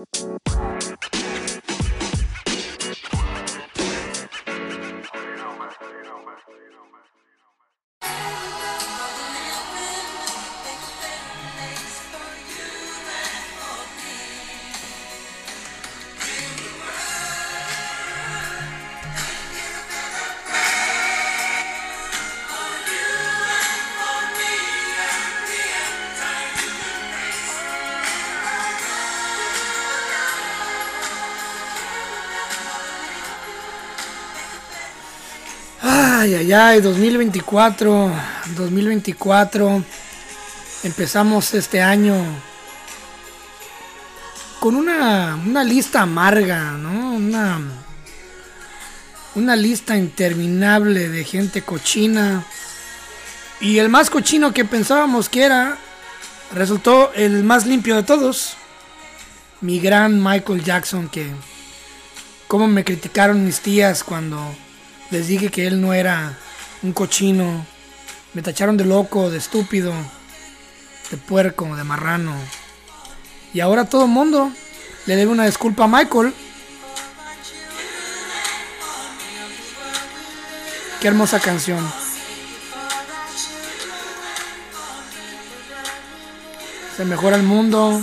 Ay, 0.00 0.79
ay, 36.52 36.76
ay, 36.76 36.80
2024, 36.80 38.10
2024. 38.56 39.84
Empezamos 40.82 41.54
este 41.54 41.80
año 41.80 42.16
con 44.58 44.74
una, 44.74 45.38
una 45.46 45.62
lista 45.62 46.02
amarga, 46.02 46.72
¿no? 46.72 47.12
Una, 47.12 47.60
una 49.36 49.54
lista 49.54 49.96
interminable 49.96 51.08
de 51.08 51.24
gente 51.24 51.62
cochina. 51.62 52.44
Y 53.60 53.78
el 53.78 53.88
más 53.88 54.10
cochino 54.10 54.52
que 54.52 54.64
pensábamos 54.64 55.28
que 55.28 55.44
era, 55.44 55.78
resultó 56.52 57.12
el 57.14 57.44
más 57.44 57.66
limpio 57.66 57.94
de 57.96 58.02
todos. 58.02 58.56
Mi 59.60 59.78
gran 59.78 60.20
Michael 60.20 60.64
Jackson, 60.64 61.08
que 61.08 61.30
como 62.48 62.66
me 62.66 62.82
criticaron 62.82 63.44
mis 63.44 63.60
tías 63.60 64.02
cuando 64.02 64.52
les 65.10 65.26
dije 65.26 65.50
que 65.50 65.66
él 65.66 65.80
no 65.80 65.92
era 65.92 66.36
un 66.82 66.92
cochino. 66.92 67.66
Me 68.32 68.42
tacharon 68.42 68.76
de 68.76 68.84
loco, 68.84 69.30
de 69.30 69.38
estúpido, 69.38 69.92
de 71.10 71.16
puerco, 71.16 71.74
de 71.76 71.84
marrano. 71.84 72.34
Y 73.52 73.60
ahora 73.60 73.84
todo 73.84 74.04
el 74.04 74.10
mundo 74.10 74.52
le 75.06 75.16
debe 75.16 75.32
una 75.32 75.46
disculpa 75.46 75.84
a 75.84 75.88
Michael. 75.88 76.32
Qué 81.00 81.08
hermosa 81.08 81.40
canción. 81.40 81.84
Se 86.96 87.04
mejora 87.04 87.36
el 87.36 87.42
mundo. 87.42 88.00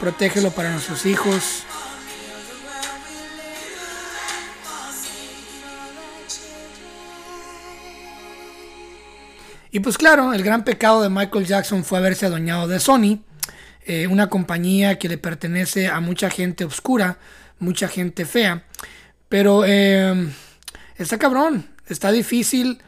Protégelo 0.00 0.50
para 0.50 0.70
nuestros 0.70 1.06
hijos. 1.06 1.62
Y 9.74 9.80
pues 9.80 9.96
claro, 9.96 10.34
el 10.34 10.42
gran 10.42 10.64
pecado 10.64 11.02
de 11.02 11.08
Michael 11.08 11.46
Jackson 11.46 11.82
fue 11.82 11.98
haberse 11.98 12.26
adueñado 12.26 12.68
de 12.68 12.78
Sony, 12.78 13.20
eh, 13.86 14.06
una 14.06 14.28
compañía 14.28 14.98
que 14.98 15.08
le 15.08 15.16
pertenece 15.16 15.88
a 15.88 15.98
mucha 16.00 16.28
gente 16.28 16.66
oscura, 16.66 17.18
mucha 17.58 17.88
gente 17.88 18.26
fea. 18.26 18.66
Pero 19.30 19.64
eh, 19.66 20.28
está 20.98 21.18
cabrón, 21.18 21.70
está 21.88 22.12
difícil, 22.12 22.82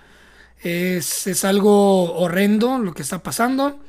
es, 0.60 1.44
algo 1.46 2.18
horrendo 2.18 2.78
lo 2.78 2.92
que 2.92 3.00
está 3.00 3.22
pasando. 3.22 3.80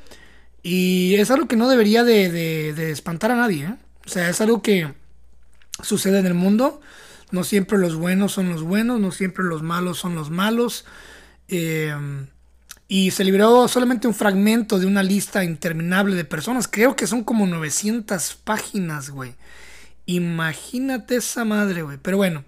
Y 0.62 1.16
es 1.16 1.30
algo 1.30 1.48
que 1.48 1.56
no 1.56 1.68
debería 1.68 2.02
de, 2.02 2.90
espantar 2.90 3.30
a 3.30 3.36
nadie. 3.36 3.66
¿eh? 3.66 3.76
O 4.06 4.08
sea, 4.08 4.30
es 4.30 4.40
algo 4.40 4.62
que 4.62 4.94
sucede 5.82 6.18
en 6.18 6.26
el 6.26 6.34
mundo. 6.34 6.80
No 7.30 7.44
siempre 7.44 7.76
los 7.76 7.94
buenos 7.94 8.32
son 8.32 8.48
los 8.48 8.62
buenos, 8.62 8.98
no 9.00 9.12
siempre 9.12 9.44
los 9.44 9.62
malos 9.62 9.98
son 9.98 10.14
los 10.14 10.30
malos. 10.30 10.86
Eh, 11.48 11.94
y 12.88 13.10
se 13.10 13.24
liberó 13.24 13.66
solamente 13.68 14.06
un 14.06 14.14
fragmento 14.14 14.78
de 14.78 14.86
una 14.86 15.02
lista 15.02 15.42
interminable 15.44 16.14
de 16.14 16.24
personas. 16.24 16.68
Creo 16.68 16.94
que 16.94 17.06
son 17.06 17.24
como 17.24 17.46
900 17.46 18.34
páginas, 18.44 19.10
güey. 19.10 19.34
Imagínate 20.06 21.16
esa 21.16 21.44
madre, 21.44 21.82
güey. 21.82 21.98
Pero 22.00 22.16
bueno, 22.16 22.44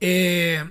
eh, 0.00 0.64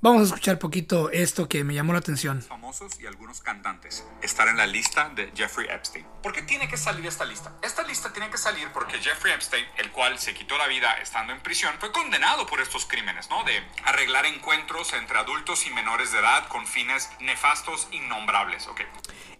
Vamos 0.00 0.20
a 0.20 0.24
escuchar 0.26 0.60
poquito 0.60 1.10
esto 1.10 1.48
que 1.48 1.64
me 1.64 1.74
llamó 1.74 1.92
la 1.92 1.98
atención. 1.98 2.40
Famosos 2.40 3.00
y 3.00 3.06
algunos 3.06 3.40
cantantes 3.40 4.06
estar 4.22 4.46
en 4.46 4.56
la 4.56 4.64
lista 4.68 5.10
de 5.16 5.32
Jeffrey 5.34 5.66
Epstein. 5.68 6.06
¿Por 6.22 6.32
qué 6.32 6.42
tiene 6.42 6.68
que 6.68 6.76
salir 6.76 7.04
esta 7.04 7.24
lista? 7.24 7.58
Esta 7.64 7.82
lista 7.82 8.12
tiene 8.12 8.30
que 8.30 8.38
salir 8.38 8.68
porque 8.72 8.98
Jeffrey 8.98 9.34
Epstein, 9.34 9.64
el 9.76 9.90
cual 9.90 10.16
se 10.20 10.34
quitó 10.34 10.56
la 10.56 10.68
vida 10.68 10.92
estando 11.02 11.32
en 11.32 11.40
prisión, 11.40 11.74
fue 11.80 11.90
condenado 11.90 12.46
por 12.46 12.60
estos 12.60 12.86
crímenes, 12.86 13.28
¿no? 13.28 13.42
De 13.42 13.60
arreglar 13.86 14.24
encuentros 14.26 14.92
entre 14.92 15.18
adultos 15.18 15.66
y 15.66 15.70
menores 15.70 16.12
de 16.12 16.20
edad 16.20 16.46
con 16.46 16.64
fines 16.64 17.08
nefastos 17.18 17.88
innombrables, 17.90 18.68
¿ok? 18.68 18.82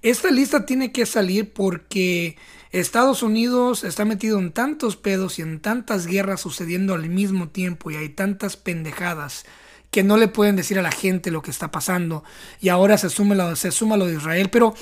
Esta 0.02 0.28
lista 0.32 0.66
tiene 0.66 0.90
que 0.90 1.06
salir 1.06 1.52
porque 1.52 2.36
Estados 2.72 3.22
Unidos 3.22 3.84
está 3.84 4.04
metido 4.04 4.40
en 4.40 4.52
tantos 4.52 4.96
pedos 4.96 5.38
y 5.38 5.42
en 5.42 5.60
tantas 5.60 6.06
guerras 6.06 6.40
sucediendo 6.40 6.94
al 6.94 7.08
mismo 7.08 7.50
tiempo 7.50 7.92
y 7.92 7.96
hay 7.96 8.08
tantas 8.08 8.56
pendejadas 8.56 9.44
que 9.90 10.02
no 10.02 10.16
le 10.16 10.28
pueden 10.28 10.56
decir 10.56 10.78
a 10.78 10.82
la 10.82 10.92
gente 10.92 11.30
lo 11.30 11.42
que 11.42 11.50
está 11.50 11.70
pasando 11.70 12.24
y 12.60 12.68
ahora 12.68 12.98
se, 12.98 13.08
suma 13.10 13.34
lo, 13.34 13.56
se 13.56 13.70
suma 13.70 13.96
lo 13.96 14.06
de 14.06 14.14
Israel. 14.14 14.50
Pero 14.50 14.74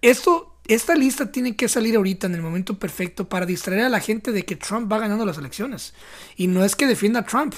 esto, 0.00 0.58
esta 0.66 0.94
lista 0.94 1.30
tiene 1.30 1.56
que 1.56 1.68
salir 1.68 1.96
ahorita 1.96 2.26
en 2.26 2.34
el 2.34 2.42
momento 2.42 2.78
perfecto 2.78 3.28
para 3.28 3.46
distraer 3.46 3.82
a 3.84 3.88
la 3.88 4.00
gente 4.00 4.32
de 4.32 4.44
que 4.44 4.56
Trump 4.56 4.90
va 4.90 4.98
ganando 4.98 5.26
las 5.26 5.38
elecciones. 5.38 5.94
Y 6.36 6.46
no 6.46 6.64
es 6.64 6.76
que 6.76 6.86
defienda 6.86 7.20
a 7.20 7.26
Trump, 7.26 7.54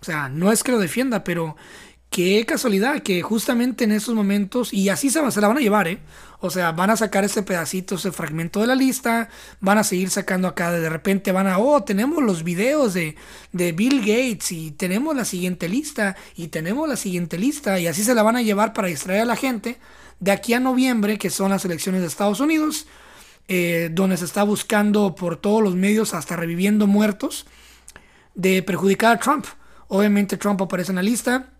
o 0.00 0.04
sea, 0.04 0.28
no 0.28 0.50
es 0.50 0.62
que 0.62 0.72
lo 0.72 0.78
defienda, 0.78 1.24
pero 1.24 1.56
qué 2.10 2.44
casualidad 2.44 3.02
que 3.02 3.22
justamente 3.22 3.84
en 3.84 3.92
esos 3.92 4.14
momentos, 4.14 4.72
y 4.72 4.88
así 4.88 5.10
se, 5.10 5.22
la 5.22 5.48
van 5.48 5.56
a 5.56 5.60
llevar, 5.60 5.86
¿eh? 5.88 6.00
O 6.40 6.50
sea, 6.50 6.72
van 6.72 6.90
a 6.90 6.96
sacar 6.96 7.24
ese 7.24 7.42
pedacito, 7.42 7.94
ese 7.94 8.12
fragmento 8.12 8.60
de 8.60 8.66
la 8.66 8.74
lista, 8.74 9.28
van 9.60 9.78
a 9.78 9.84
seguir 9.84 10.10
sacando 10.10 10.48
acá, 10.48 10.72
de 10.72 10.88
repente 10.88 11.32
van 11.32 11.46
a, 11.46 11.58
oh, 11.58 11.84
tenemos 11.84 12.22
los 12.22 12.42
videos 12.42 12.94
de, 12.94 13.14
de 13.52 13.72
Bill 13.72 14.00
Gates 14.00 14.50
y 14.50 14.72
tenemos 14.72 15.14
la 15.14 15.24
siguiente 15.24 15.68
lista 15.68 16.16
y 16.34 16.48
tenemos 16.48 16.88
la 16.88 16.96
siguiente 16.96 17.38
lista 17.38 17.78
y 17.78 17.86
así 17.86 18.02
se 18.02 18.14
la 18.14 18.22
van 18.22 18.36
a 18.36 18.42
llevar 18.42 18.72
para 18.72 18.88
distraer 18.88 19.22
a 19.22 19.26
la 19.26 19.36
gente 19.36 19.78
de 20.18 20.32
aquí 20.32 20.52
a 20.54 20.60
noviembre, 20.60 21.18
que 21.18 21.30
son 21.30 21.50
las 21.50 21.64
elecciones 21.64 22.00
de 22.00 22.08
Estados 22.08 22.40
Unidos, 22.40 22.86
eh, 23.48 23.88
donde 23.92 24.16
se 24.16 24.24
está 24.24 24.42
buscando 24.42 25.14
por 25.14 25.36
todos 25.36 25.62
los 25.62 25.76
medios, 25.76 26.14
hasta 26.14 26.36
reviviendo 26.36 26.86
muertos, 26.86 27.46
de 28.34 28.62
perjudicar 28.62 29.16
a 29.16 29.20
Trump. 29.20 29.46
Obviamente 29.88 30.36
Trump 30.36 30.60
aparece 30.62 30.92
en 30.92 30.96
la 30.96 31.02
lista 31.02 31.50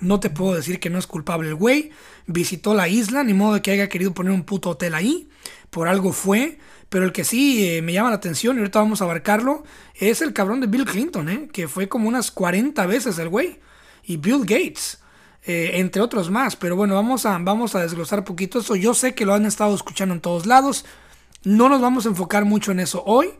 no 0.00 0.20
te 0.20 0.30
puedo 0.30 0.54
decir 0.54 0.80
que 0.80 0.90
no 0.90 0.98
es 0.98 1.06
culpable 1.06 1.48
el 1.48 1.54
güey. 1.54 1.90
Visitó 2.26 2.74
la 2.74 2.88
isla, 2.88 3.24
ni 3.24 3.34
modo 3.34 3.54
de 3.54 3.62
que 3.62 3.70
haya 3.70 3.88
querido 3.88 4.12
poner 4.14 4.32
un 4.32 4.44
puto 4.44 4.70
hotel 4.70 4.94
ahí. 4.94 5.28
Por 5.70 5.88
algo 5.88 6.12
fue. 6.12 6.58
Pero 6.88 7.04
el 7.04 7.12
que 7.12 7.24
sí 7.24 7.66
eh, 7.68 7.82
me 7.82 7.92
llama 7.92 8.10
la 8.10 8.16
atención, 8.16 8.56
y 8.56 8.60
ahorita 8.60 8.78
vamos 8.78 9.00
a 9.00 9.04
abarcarlo, 9.04 9.64
es 9.94 10.22
el 10.22 10.32
cabrón 10.32 10.60
de 10.60 10.68
Bill 10.68 10.84
Clinton, 10.84 11.28
¿eh? 11.28 11.48
que 11.52 11.66
fue 11.66 11.88
como 11.88 12.08
unas 12.08 12.30
40 12.30 12.86
veces 12.86 13.18
el 13.18 13.28
güey. 13.28 13.58
Y 14.04 14.18
Bill 14.18 14.40
Gates, 14.40 15.00
eh, 15.44 15.72
entre 15.74 16.00
otros 16.00 16.30
más. 16.30 16.54
Pero 16.54 16.76
bueno, 16.76 16.94
vamos 16.94 17.26
a, 17.26 17.38
vamos 17.38 17.74
a 17.74 17.80
desglosar 17.80 18.24
poquito 18.24 18.60
eso. 18.60 18.76
Yo 18.76 18.94
sé 18.94 19.14
que 19.14 19.26
lo 19.26 19.34
han 19.34 19.46
estado 19.46 19.74
escuchando 19.74 20.14
en 20.14 20.20
todos 20.20 20.46
lados. 20.46 20.84
No 21.42 21.68
nos 21.68 21.80
vamos 21.80 22.06
a 22.06 22.10
enfocar 22.10 22.44
mucho 22.44 22.72
en 22.72 22.80
eso 22.80 23.02
hoy 23.04 23.30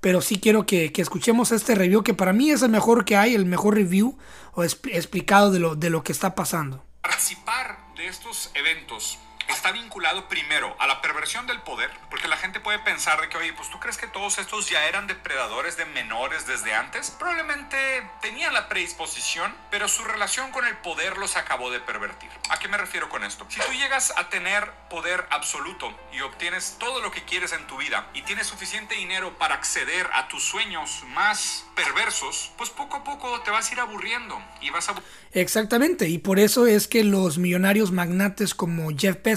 pero 0.00 0.20
sí 0.20 0.38
quiero 0.38 0.66
que, 0.66 0.92
escuchemos 0.96 1.52
este 1.52 1.74
review 1.74 2.02
que 2.02 2.14
para 2.14 2.32
mí 2.32 2.50
es 2.50 2.62
el 2.62 2.70
mejor 2.70 3.04
que 3.04 3.16
hay, 3.16 3.34
el 3.34 3.46
mejor 3.46 3.74
review 3.74 4.18
o 4.52 4.64
explicado 4.64 5.50
de 5.50 5.58
lo, 5.58 5.74
de 5.74 5.90
lo 5.90 6.02
que 6.02 6.12
está 6.12 6.34
pasando. 6.34 6.84
Participar 7.02 7.94
de 7.96 8.06
estos 8.06 8.50
eventos 8.54 9.18
está 9.52 9.72
vinculado 9.72 10.28
primero 10.28 10.76
a 10.78 10.86
la 10.86 11.00
perversión 11.00 11.46
del 11.46 11.60
poder, 11.60 11.90
porque 12.10 12.28
la 12.28 12.36
gente 12.36 12.60
puede 12.60 12.78
pensar 12.80 13.20
de 13.20 13.28
que, 13.28 13.38
oye, 13.38 13.52
pues 13.52 13.70
tú 13.70 13.78
crees 13.78 13.96
que 13.96 14.06
todos 14.06 14.38
estos 14.38 14.68
ya 14.68 14.86
eran 14.86 15.06
depredadores 15.06 15.76
de 15.76 15.84
menores 15.86 16.46
desde 16.46 16.74
antes. 16.74 17.10
Probablemente 17.10 17.76
tenían 18.20 18.52
la 18.52 18.68
predisposición, 18.68 19.54
pero 19.70 19.88
su 19.88 20.04
relación 20.04 20.50
con 20.50 20.66
el 20.66 20.76
poder 20.78 21.16
los 21.18 21.36
acabó 21.36 21.70
de 21.70 21.80
pervertir. 21.80 22.30
¿A 22.50 22.58
qué 22.58 22.68
me 22.68 22.76
refiero 22.76 23.08
con 23.08 23.24
esto? 23.24 23.46
Si 23.48 23.60
tú 23.60 23.72
llegas 23.72 24.12
a 24.16 24.28
tener 24.28 24.70
poder 24.90 25.26
absoluto 25.30 25.94
y 26.12 26.20
obtienes 26.20 26.76
todo 26.78 27.00
lo 27.00 27.10
que 27.10 27.24
quieres 27.24 27.52
en 27.52 27.66
tu 27.66 27.76
vida 27.76 28.08
y 28.14 28.22
tienes 28.22 28.46
suficiente 28.46 28.94
dinero 28.96 29.36
para 29.38 29.54
acceder 29.54 30.08
a 30.12 30.28
tus 30.28 30.42
sueños 30.42 31.04
más 31.08 31.66
perversos, 31.74 32.52
pues 32.56 32.70
poco 32.70 32.96
a 32.96 33.04
poco 33.04 33.40
te 33.42 33.50
vas 33.50 33.70
a 33.70 33.72
ir 33.72 33.80
aburriendo 33.80 34.42
y 34.60 34.70
vas 34.70 34.88
a... 34.88 34.94
Exactamente, 35.32 36.08
y 36.08 36.18
por 36.18 36.38
eso 36.38 36.66
es 36.66 36.88
que 36.88 37.04
los 37.04 37.38
millonarios 37.38 37.92
magnates 37.92 38.54
como 38.54 38.90
Jeff 38.96 39.22
Bezos 39.22 39.35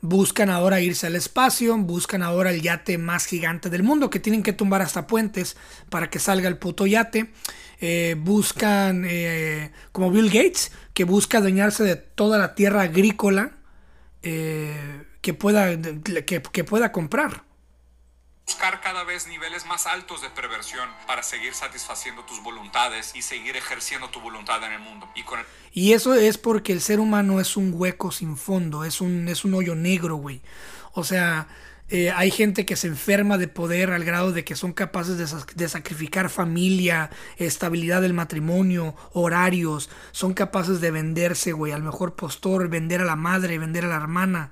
buscan 0.00 0.50
ahora 0.50 0.80
irse 0.80 1.06
al 1.06 1.16
espacio, 1.16 1.76
buscan 1.78 2.22
ahora 2.22 2.50
el 2.50 2.60
yate 2.60 2.98
más 2.98 3.26
gigante 3.26 3.70
del 3.70 3.82
mundo, 3.82 4.10
que 4.10 4.20
tienen 4.20 4.42
que 4.42 4.52
tumbar 4.52 4.82
hasta 4.82 5.06
puentes 5.06 5.56
para 5.88 6.10
que 6.10 6.18
salga 6.18 6.48
el 6.48 6.58
puto 6.58 6.86
yate. 6.86 7.30
Eh, 7.80 8.14
buscan, 8.18 9.04
eh, 9.06 9.72
como 9.92 10.10
Bill 10.10 10.28
Gates, 10.28 10.72
que 10.92 11.04
busca 11.04 11.38
adueñarse 11.38 11.84
de 11.84 11.96
toda 11.96 12.38
la 12.38 12.54
tierra 12.54 12.82
agrícola 12.82 13.52
eh, 14.22 15.04
que, 15.20 15.34
pueda, 15.34 15.76
que 15.76 16.64
pueda 16.64 16.92
comprar. 16.92 17.44
Buscar 18.46 18.80
cada 18.80 19.04
vez 19.04 19.26
niveles 19.26 19.64
más 19.66 19.86
altos 19.86 20.20
de 20.20 20.30
perversión 20.30 20.88
para 21.06 21.22
seguir 21.22 21.54
satisfaciendo 21.54 22.24
tus 22.24 22.42
voluntades 22.42 23.12
y 23.14 23.22
seguir 23.22 23.56
ejerciendo 23.56 24.10
tu 24.10 24.20
voluntad 24.20 24.62
en 24.64 24.72
el 24.72 24.80
mundo. 24.80 25.08
Y, 25.14 25.22
con 25.22 25.40
y 25.72 25.92
eso 25.92 26.14
es 26.14 26.38
porque 26.38 26.72
el 26.72 26.80
ser 26.80 27.00
humano 27.00 27.40
es 27.40 27.56
un 27.56 27.72
hueco 27.74 28.12
sin 28.12 28.36
fondo, 28.36 28.84
es 28.84 29.00
un, 29.00 29.28
es 29.28 29.44
un 29.44 29.54
hoyo 29.54 29.74
negro, 29.74 30.16
güey. 30.16 30.42
O 30.92 31.04
sea, 31.04 31.48
eh, 31.90 32.10
hay 32.10 32.30
gente 32.30 32.64
que 32.64 32.76
se 32.76 32.86
enferma 32.86 33.36
de 33.36 33.46
poder 33.46 33.90
al 33.90 34.04
grado 34.04 34.32
de 34.32 34.42
que 34.42 34.56
son 34.56 34.72
capaces 34.72 35.18
de, 35.18 35.68
sacrificar 35.68 36.30
familia, 36.30 37.10
estabilidad 37.36 38.00
del 38.00 38.14
matrimonio, 38.14 38.94
horarios. 39.12 39.90
Son 40.12 40.32
capaces 40.32 40.80
de 40.80 40.90
venderse, 40.90 41.52
güey, 41.52 41.72
al 41.72 41.82
mejor 41.82 42.14
postor, 42.14 42.68
vender 42.68 43.02
a 43.02 43.04
la 43.04 43.16
madre, 43.16 43.58
vender 43.58 43.84
a 43.84 43.88
la 43.88 43.96
hermana. 43.96 44.50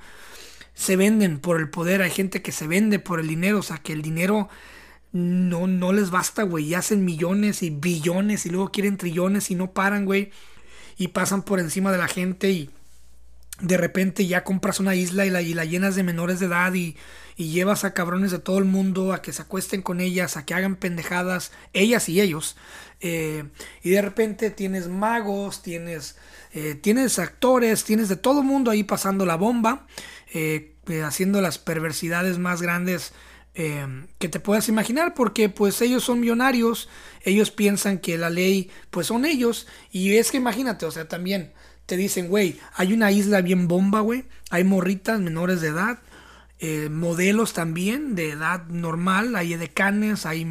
Se 0.75 0.97
venden 0.97 1.39
por 1.39 1.61
el 1.61 1.71
poder. 1.71 2.03
Hay 2.03 2.11
gente 2.11 2.43
que 2.43 2.53
se 2.53 2.67
vende 2.67 2.99
por 2.99 3.21
el 3.21 3.29
dinero. 3.29 3.59
O 3.59 3.63
sea, 3.63 3.79
que 3.79 3.93
el 3.93 4.03
dinero 4.03 4.49
no, 5.13 5.67
no 5.67 5.93
les 5.93 6.11
basta, 6.11 6.43
güey. 6.43 6.67
Y 6.67 6.75
hacen 6.75 7.05
millones 7.05 7.63
y 7.63 7.71
billones 7.71 8.47
y 8.47 8.51
luego 8.51 8.71
quieren 8.71 8.97
trillones 8.97 9.51
y 9.51 9.55
no 9.55 9.73
paran, 9.73 10.05
güey. 10.05 10.31
Y 10.97 11.09
pasan 11.09 11.43
por 11.43 11.61
encima 11.61 11.93
de 11.93 11.99
la 11.99 12.09
gente 12.09 12.51
y 12.51 12.71
de 13.61 13.77
repente 13.77 14.27
ya 14.27 14.45
compras 14.45 14.81
una 14.81 14.95
isla 14.95 15.25
y 15.25 15.31
la, 15.31 15.41
y 15.41 15.55
la 15.55 15.65
llenas 15.65 15.95
de 15.95 16.03
menores 16.03 16.41
de 16.41 16.47
edad 16.47 16.75
y, 16.75 16.97
y, 17.37 17.51
llevas 17.51 17.85
a 17.85 17.95
cabrones 17.95 18.33
de 18.33 18.41
todo 18.41 18.59
el 18.59 18.65
mundo 18.65 19.13
a 19.13 19.23
que 19.23 19.33
se 19.33 19.43
acuesten 19.43 19.83
con 19.83 20.01
ellas, 20.01 20.37
a 20.37 20.45
que 20.45 20.55
hagan 20.55 20.77
pendejadas, 20.77 21.53
ellas 21.73 22.09
y 22.09 22.21
ellos. 22.21 22.57
Eh, 23.01 23.45
y 23.83 23.91
de 23.91 24.03
repente 24.03 24.51
tienes 24.51 24.89
magos, 24.89 25.63
tienes, 25.63 26.17
eh, 26.53 26.75
tienes 26.75 27.19
actores, 27.19 27.85
tienes 27.85 28.09
de 28.09 28.17
todo 28.17 28.41
el 28.41 28.47
mundo 28.47 28.71
ahí 28.71 28.85
pasando 28.85 29.27
la 29.27 29.37
bomba, 29.37 29.87
eh, 30.33 30.75
haciendo 31.05 31.41
las 31.41 31.59
perversidades 31.59 32.39
más 32.39 32.63
grandes 32.63 33.13
que 33.55 34.29
te 34.31 34.41
puedas 34.41 34.71
imaginar 34.71 35.13
porque 35.13 35.51
pues 35.51 35.83
ellos 35.83 36.05
son 36.05 36.21
millonarios 36.21 36.89
ellos 37.23 37.51
piensan 37.51 37.99
que 37.99 38.17
la 38.17 38.31
ley 38.31 38.71
pues 38.89 39.09
son 39.09 39.27
ellos 39.27 39.67
y 39.91 40.17
es 40.17 40.31
que 40.31 40.39
imagínate 40.39 40.87
o 40.87 40.91
sea 40.91 41.07
también 41.07 41.53
te 41.87 41.97
dicen, 41.97 42.29
güey, 42.29 42.59
hay 42.75 42.93
una 42.93 43.11
isla 43.11 43.41
bien 43.41 43.69
bomba, 43.69 44.01
güey. 44.01 44.25
Hay 44.51 44.65
morritas 44.65 45.21
menores 45.21 45.61
de 45.61 45.69
edad. 45.69 45.99
Eh, 46.59 46.89
modelos 46.91 47.53
también 47.53 48.15
de 48.15 48.31
edad 48.31 48.67
normal. 48.69 49.35
Hay 49.37 49.53
edecanes, 49.55 50.27
hay 50.27 50.47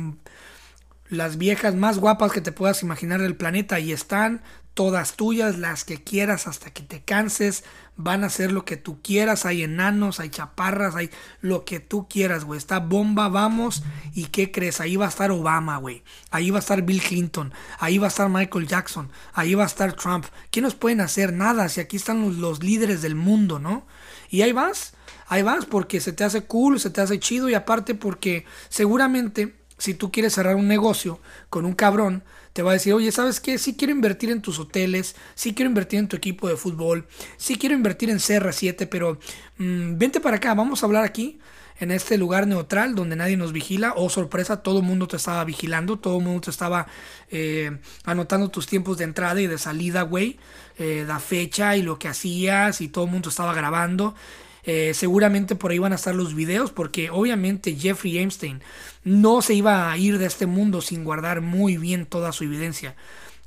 las 1.10 1.38
viejas 1.38 1.76
más 1.76 2.00
guapas 2.00 2.32
que 2.32 2.42
te 2.42 2.52
puedas 2.52 2.84
imaginar 2.84 3.22
del 3.22 3.36
planeta. 3.36 3.76
Ahí 3.76 3.92
están. 3.92 4.42
Todas 4.74 5.16
tuyas, 5.18 5.58
las 5.58 5.84
que 5.84 6.02
quieras 6.02 6.48
hasta 6.48 6.70
que 6.72 6.82
te 6.82 7.02
canses 7.02 7.66
van 7.98 8.24
a 8.24 8.28
hacer 8.28 8.52
lo 8.52 8.64
que 8.64 8.78
tú 8.78 9.02
quieras. 9.02 9.46
Hay 9.46 9.64
enanos, 9.64 10.20
hay 10.20 10.30
chaparras, 10.30 10.96
hay 10.96 11.10
lo 11.42 11.66
que 11.66 11.80
tú 11.80 12.08
quieras, 12.08 12.46
güey. 12.46 12.58
Está 12.58 12.80
bomba, 12.80 13.28
vamos. 13.28 13.84
¿Y 14.14 14.26
qué 14.28 14.52
crees? 14.52 14.80
Ahí 14.80 14.96
va 14.96 15.06
a 15.06 15.10
estar 15.10 15.30
Obama, 15.32 15.78
güey. 15.78 16.04
Ahí 16.30 16.50
va 16.52 16.58
a 16.58 16.62
estar 16.62 16.82
Bill 16.84 17.02
Clinton. 17.02 17.54
Ahí 17.80 17.98
va 17.98 18.08
a 18.08 18.10
estar 18.10 18.30
Michael 18.30 18.68
Jackson. 18.68 19.10
Ahí 19.34 19.56
va 19.56 19.64
a 19.64 19.68
estar 19.68 19.94
Trump. 19.94 20.26
¿Qué 20.52 20.62
nos 20.62 20.76
pueden 20.76 21.02
hacer? 21.02 21.34
Nada. 21.34 21.68
Si 21.68 21.82
aquí 21.82 21.98
están 21.98 22.22
los, 22.22 22.38
los 22.38 22.64
líderes 22.64 23.02
del 23.02 23.16
mundo, 23.16 23.60
¿no? 23.60 23.86
Y 24.30 24.42
ahí 24.42 24.54
vas. 24.54 24.94
Ahí 25.28 25.44
vas 25.44 25.66
porque 25.66 26.02
se 26.02 26.14
te 26.14 26.24
hace 26.24 26.44
cool, 26.44 26.80
se 26.80 26.90
te 26.90 27.02
hace 27.02 27.20
chido 27.20 27.50
y 27.50 27.54
aparte 27.54 27.96
porque 27.96 28.46
seguramente 28.70 29.56
si 29.78 29.94
tú 29.94 30.12
quieres 30.12 30.34
cerrar 30.34 30.56
un 30.56 30.68
negocio 30.68 31.20
con 31.50 31.66
un 31.66 31.74
cabrón, 31.74 32.24
te 32.54 32.62
va 32.62 32.72
a 32.72 32.74
decir, 32.74 32.94
oye, 32.94 33.12
¿sabes 33.12 33.40
qué? 33.40 33.58
Sí 33.58 33.76
quiero 33.76 33.94
invertir 33.94 34.30
en 34.30 34.42
tus 34.42 34.60
hoteles, 34.60 35.16
sí 35.36 35.54
quiero 35.54 35.70
invertir 35.70 36.00
en 36.00 36.08
tu 36.08 36.16
equipo 36.16 36.48
de 36.48 36.58
fútbol, 36.58 37.08
sí 37.38 37.58
quiero 37.58 37.76
invertir 37.76 38.10
en 38.10 38.18
CR7, 38.18 38.88
pero 38.90 39.20
mm, 39.58 39.98
vente 39.98 40.20
para 40.20 40.38
acá, 40.38 40.54
vamos 40.54 40.84
a 40.84 40.86
hablar 40.86 41.04
aquí, 41.04 41.40
en 41.82 41.90
este 41.90 42.18
lugar 42.18 42.46
neutral 42.48 42.94
donde 42.94 43.16
nadie 43.16 43.36
nos 43.36 43.52
vigila. 43.52 43.94
Oh, 43.98 44.10
sorpresa, 44.10 44.62
todo 44.62 44.80
el 44.80 44.86
mundo 44.86 45.08
te 45.08 45.18
estaba 45.18 45.44
vigilando, 45.44 45.98
todo 45.98 46.20
el 46.20 46.24
mundo 46.24 46.42
te 46.42 46.52
estaba 46.52 46.88
eh, 47.30 47.80
anotando 48.06 48.50
tus 48.50 48.68
tiempos 48.68 49.00
de 49.00 49.06
entrada 49.06 49.42
y 49.42 49.48
de 49.48 49.58
salida, 49.58 50.04
güey, 50.04 50.38
eh, 50.78 51.04
la 51.08 51.20
fecha 51.20 51.76
y 51.76 51.82
lo 51.82 51.98
que 51.98 52.08
hacías 52.08 52.82
y 52.82 52.88
todo 52.88 53.06
el 53.06 53.12
mundo 53.12 53.30
estaba 53.30 53.54
grabando. 53.56 54.14
Eh, 54.64 54.94
seguramente 54.94 55.56
por 55.56 55.72
ahí 55.72 55.80
van 55.80 55.92
a 55.92 55.96
estar 55.96 56.14
los 56.14 56.36
videos 56.36 56.72
porque 56.72 57.10
obviamente 57.10 57.76
Jeffrey 57.76 58.20
Epstein 58.20 58.62
no 59.04 59.42
se 59.42 59.56
iba 59.56 59.92
a 59.92 59.98
ir 59.98 60.20
de 60.20 60.28
este 60.28 60.46
mundo 60.46 60.82
sin 60.82 61.04
guardar 61.04 61.42
muy 61.42 61.78
bien 61.78 62.06
toda 62.06 62.32
su 62.32 62.44
evidencia. 62.44 62.96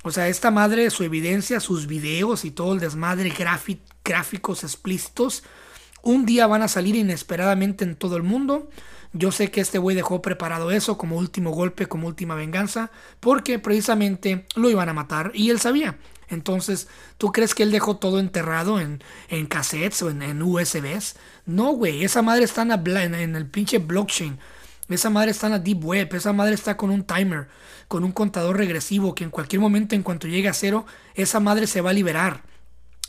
O 0.03 0.11
sea, 0.11 0.27
esta 0.27 0.51
madre, 0.51 0.89
su 0.91 1.03
evidencia, 1.03 1.59
sus 1.59 1.87
videos 1.87 2.45
y 2.45 2.51
todo 2.51 2.73
el 2.73 2.79
desmadre 2.79 3.33
gráficos 4.03 4.63
explícitos, 4.63 5.43
un 6.03 6.27
día 6.27 6.45
van 6.45 6.61
a 6.61 6.67
salir 6.67 6.95
inesperadamente 6.95 7.83
en 7.83 7.95
todo 7.95 8.15
el 8.15 8.21
mundo. 8.21 8.69
Yo 9.13 9.31
sé 9.31 9.49
que 9.49 9.61
este 9.61 9.79
güey 9.79 9.95
dejó 9.95 10.21
preparado 10.21 10.69
eso 10.69 10.97
como 10.97 11.17
último 11.17 11.51
golpe, 11.51 11.87
como 11.87 12.07
última 12.07 12.35
venganza, 12.35 12.91
porque 13.19 13.57
precisamente 13.57 14.45
lo 14.55 14.69
iban 14.69 14.89
a 14.89 14.93
matar 14.93 15.31
y 15.33 15.49
él 15.49 15.59
sabía. 15.59 15.97
Entonces, 16.29 16.87
¿tú 17.17 17.31
crees 17.31 17.53
que 17.53 17.63
él 17.63 17.71
dejó 17.71 17.97
todo 17.97 18.19
enterrado 18.19 18.79
en, 18.79 19.03
en 19.29 19.45
cassettes 19.45 20.01
o 20.01 20.09
en, 20.09 20.41
USBs? 20.41 21.15
No, 21.45 21.71
güey, 21.71 22.03
esa 22.03 22.21
madre 22.21 22.43
está 22.43 22.63
en, 22.63 23.15
en 23.15 23.35
el 23.35 23.47
pinche 23.47 23.77
blockchain. 23.77 24.39
Esa 24.89 25.09
madre 25.09 25.31
está 25.31 25.47
en 25.47 25.53
la 25.53 25.59
deep 25.59 25.83
web, 25.83 26.13
esa 26.13 26.31
madre 26.31 26.53
está 26.53 26.77
con 26.77 26.91
un 26.91 27.03
timer, 27.03 27.47
con 27.87 28.03
un 28.03 28.11
contador 28.11 28.57
regresivo 28.57 29.15
que 29.15 29.23
en 29.23 29.31
cualquier 29.31 29.59
momento, 29.59 29.95
en 29.95 30.03
cuanto 30.03 30.27
llegue 30.27 30.47
a 30.47 30.53
cero, 30.53 30.85
esa 31.15 31.39
madre 31.39 31.65
se 31.65 31.81
va 31.81 31.89
a 31.89 31.93
liberar. 31.93 32.43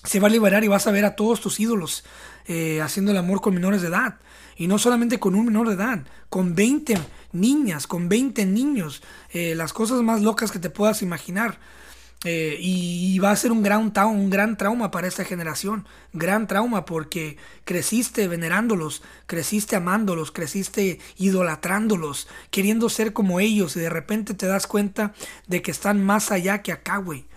Se 0.02 0.20
va 0.20 0.28
a 0.28 0.30
liberar 0.30 0.64
y 0.64 0.68
vas 0.68 0.86
a 0.86 0.92
ver 0.92 1.04
a 1.04 1.16
todos 1.16 1.40
tus 1.40 1.58
ídolos 1.60 2.04
eh, 2.46 2.80
haciendo 2.80 3.10
el 3.10 3.18
amor 3.18 3.40
con 3.40 3.54
menores 3.54 3.82
de 3.82 3.88
edad. 3.88 4.16
Y 4.56 4.68
no 4.68 4.78
solamente 4.78 5.18
con 5.18 5.34
un 5.34 5.46
menor 5.46 5.68
de 5.68 5.74
edad, 5.74 6.04
con 6.30 6.54
20 6.54 6.98
niñas, 7.32 7.86
con 7.86 8.08
20 8.08 8.46
niños. 8.46 9.02
Eh, 9.30 9.54
las 9.54 9.72
cosas 9.72 10.00
más 10.02 10.22
locas 10.22 10.50
que 10.50 10.58
te 10.58 10.70
puedas 10.70 11.02
imaginar. 11.02 11.58
Eh, 12.28 12.58
y, 12.60 13.20
va 13.20 13.30
a 13.30 13.36
ser 13.36 13.52
un 13.52 13.62
gran, 13.62 13.92
un 14.08 14.30
gran 14.30 14.56
trauma 14.56 14.90
para 14.90 15.06
esta 15.06 15.24
generación. 15.24 15.86
Gran 16.12 16.48
trauma 16.48 16.84
porque 16.84 17.36
creciste 17.64 18.26
venerándolos, 18.26 19.04
creciste 19.26 19.76
amándolos, 19.76 20.32
creciste 20.32 20.98
idolatrándolos, 21.18 22.26
queriendo 22.50 22.88
ser 22.88 23.12
como 23.12 23.38
ellos 23.38 23.76
y 23.76 23.80
de 23.80 23.90
repente 23.90 24.34
te 24.34 24.46
das 24.46 24.66
cuenta 24.66 25.14
de 25.46 25.62
que 25.62 25.70
están 25.70 26.04
más 26.04 26.32
allá 26.32 26.62
que 26.62 26.72
acá, 26.72 26.96
güey. 26.96 27.28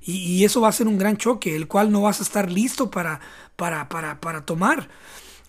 Y, 0.00 0.44
eso 0.44 0.60
va 0.60 0.68
a 0.68 0.72
ser 0.72 0.86
un 0.86 0.98
gran 0.98 1.16
choque, 1.16 1.56
el 1.56 1.66
cual 1.66 1.90
no 1.90 2.02
vas 2.02 2.20
a 2.20 2.22
estar 2.22 2.48
listo 2.48 2.88
para, 2.88 3.20
para, 3.56 3.88
para, 3.88 4.20
para 4.20 4.46
tomar. 4.46 4.88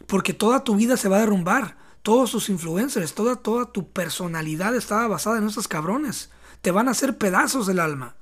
Porque 0.08 0.34
toda 0.34 0.64
tu 0.64 0.76
vida 0.76 0.98
se 0.98 1.08
va 1.08 1.18
a 1.18 1.22
derrumbar. 1.22 1.78
Todos 2.02 2.32
tus 2.32 2.50
influencers, 2.50 3.14
toda, 3.14 3.36
toda 3.36 3.72
tu 3.72 3.92
personalidad 3.92 4.76
estaba 4.76 5.08
basada 5.08 5.38
en 5.38 5.46
esos 5.48 5.68
cabrones. 5.68 6.32
Te 6.64 6.72
van 6.72 6.88
a 6.88 6.92
hacer 6.92 7.20
pedazos 7.20 7.68
del 7.68 7.80
alma 7.80 8.17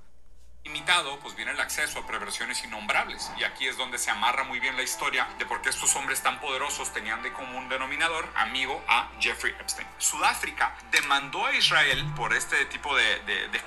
limitado, 0.66 1.20
pues 1.20 1.36
viene 1.36 1.52
el 1.52 1.60
acceso 1.60 2.00
a 2.00 2.08
perversiones 2.08 2.64
innombrables. 2.64 3.32
Y 3.38 3.44
aquí 3.44 3.68
es 3.68 3.78
donde 3.78 3.98
se 4.00 4.10
amarra 4.10 4.44
muy 4.44 4.60
bien 4.60 4.76
la 4.76 4.82
historia 4.82 5.28
de 5.38 5.46
por 5.46 5.62
qué 5.62 5.70
estos 5.70 5.96
hombres 5.96 6.22
tan 6.22 6.40
poderosos 6.42 6.92
tenían 6.92 7.22
de 7.22 7.32
común 7.32 7.70
denominador 7.70 8.28
amigo 8.36 8.84
a 8.88 9.10
Jeffrey 9.20 9.54
Epstein. 9.60 9.88
Sudáfrica 10.00 10.76
demandó 10.92 11.46
a 11.46 11.54
Israel 11.54 12.04
por 12.16 12.34
este 12.34 12.66
tipo 12.66 12.96
de, 12.96 13.20
de, 13.22 13.48
de 13.50 13.62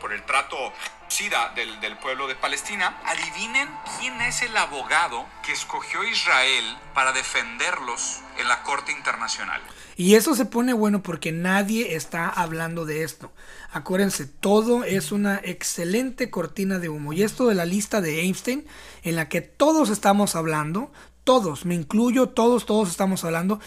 por 0.00 0.12
el 0.12 0.22
trato 0.24 0.72
Del, 1.12 1.78
del 1.82 1.98
pueblo 1.98 2.26
de 2.26 2.34
Palestina. 2.34 2.98
Adivinen 3.04 3.68
quién 4.00 4.18
es 4.22 4.40
el 4.40 4.56
abogado 4.56 5.26
que 5.44 5.52
escogió 5.52 6.02
Israel 6.04 6.64
para 6.94 7.12
defenderlos 7.12 8.20
en 8.38 8.48
la 8.48 8.62
Corte 8.62 8.92
Internacional. 8.92 9.60
Y 9.94 10.14
eso 10.14 10.34
se 10.34 10.46
pone 10.46 10.72
bueno 10.72 11.02
porque 11.02 11.30
nadie 11.30 11.96
está 11.96 12.30
hablando 12.30 12.86
de 12.86 13.02
esto. 13.02 13.30
Acuérdense, 13.72 14.24
todo 14.24 14.84
es 14.84 15.12
una 15.12 15.38
excelente 15.44 16.30
cortina 16.30 16.78
de 16.78 16.88
humo. 16.88 17.12
Y 17.12 17.22
esto 17.22 17.46
de 17.46 17.56
la 17.56 17.66
lista 17.66 18.00
de 18.00 18.22
Einstein, 18.22 18.64
en 19.02 19.16
la 19.16 19.28
que 19.28 19.42
todos 19.42 19.90
estamos 19.90 20.34
hablando, 20.34 20.92
todos, 21.24 21.66
me 21.66 21.74
incluyo, 21.74 22.30
todos, 22.30 22.64
todos 22.64 22.88
estamos 22.88 23.22
hablando. 23.22 23.60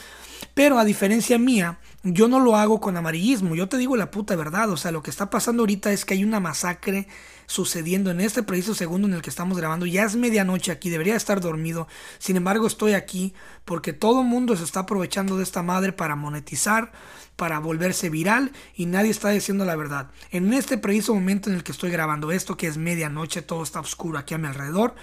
Pero 0.55 0.79
a 0.79 0.83
diferencia 0.83 1.37
mía, 1.37 1.77
yo 2.01 2.27
no 2.27 2.39
lo 2.39 2.55
hago 2.55 2.81
con 2.81 2.97
amarillismo. 2.97 3.53
Yo 3.53 3.69
te 3.69 3.77
digo 3.77 3.95
la 3.95 4.09
puta 4.09 4.35
verdad. 4.35 4.71
O 4.71 4.77
sea, 4.77 4.91
lo 4.91 5.03
que 5.03 5.11
está 5.11 5.29
pasando 5.29 5.61
ahorita 5.61 5.91
es 5.91 6.05
que 6.05 6.15
hay 6.15 6.23
una 6.23 6.39
masacre 6.39 7.07
sucediendo 7.45 8.11
en 8.11 8.21
este 8.21 8.43
preciso 8.43 8.75
segundo 8.75 9.07
en 9.07 9.13
el 9.13 9.21
que 9.21 9.29
estamos 9.29 9.57
grabando. 9.57 9.85
Ya 9.85 10.03
es 10.03 10.15
medianoche 10.15 10.71
aquí, 10.71 10.89
debería 10.89 11.15
estar 11.15 11.41
dormido. 11.41 11.87
Sin 12.17 12.35
embargo, 12.37 12.67
estoy 12.67 12.93
aquí 12.93 13.33
porque 13.65 13.93
todo 13.93 14.21
el 14.21 14.27
mundo 14.27 14.55
se 14.55 14.63
está 14.63 14.81
aprovechando 14.81 15.37
de 15.37 15.43
esta 15.43 15.63
madre 15.63 15.91
para 15.93 16.15
monetizar, 16.15 16.91
para 17.35 17.59
volverse 17.59 18.09
viral 18.09 18.51
y 18.75 18.85
nadie 18.85 19.11
está 19.11 19.29
diciendo 19.29 19.65
la 19.65 19.75
verdad. 19.75 20.09
En 20.31 20.53
este 20.53 20.77
preciso 20.77 21.13
momento 21.13 21.49
en 21.49 21.55
el 21.55 21.63
que 21.63 21.71
estoy 21.71 21.91
grabando 21.91 22.31
esto, 22.31 22.57
que 22.57 22.67
es 22.67 22.77
medianoche, 22.77 23.41
todo 23.41 23.63
está 23.63 23.79
oscuro 23.79 24.17
aquí 24.17 24.33
a 24.33 24.37
mi 24.37 24.47
alrededor. 24.47 24.95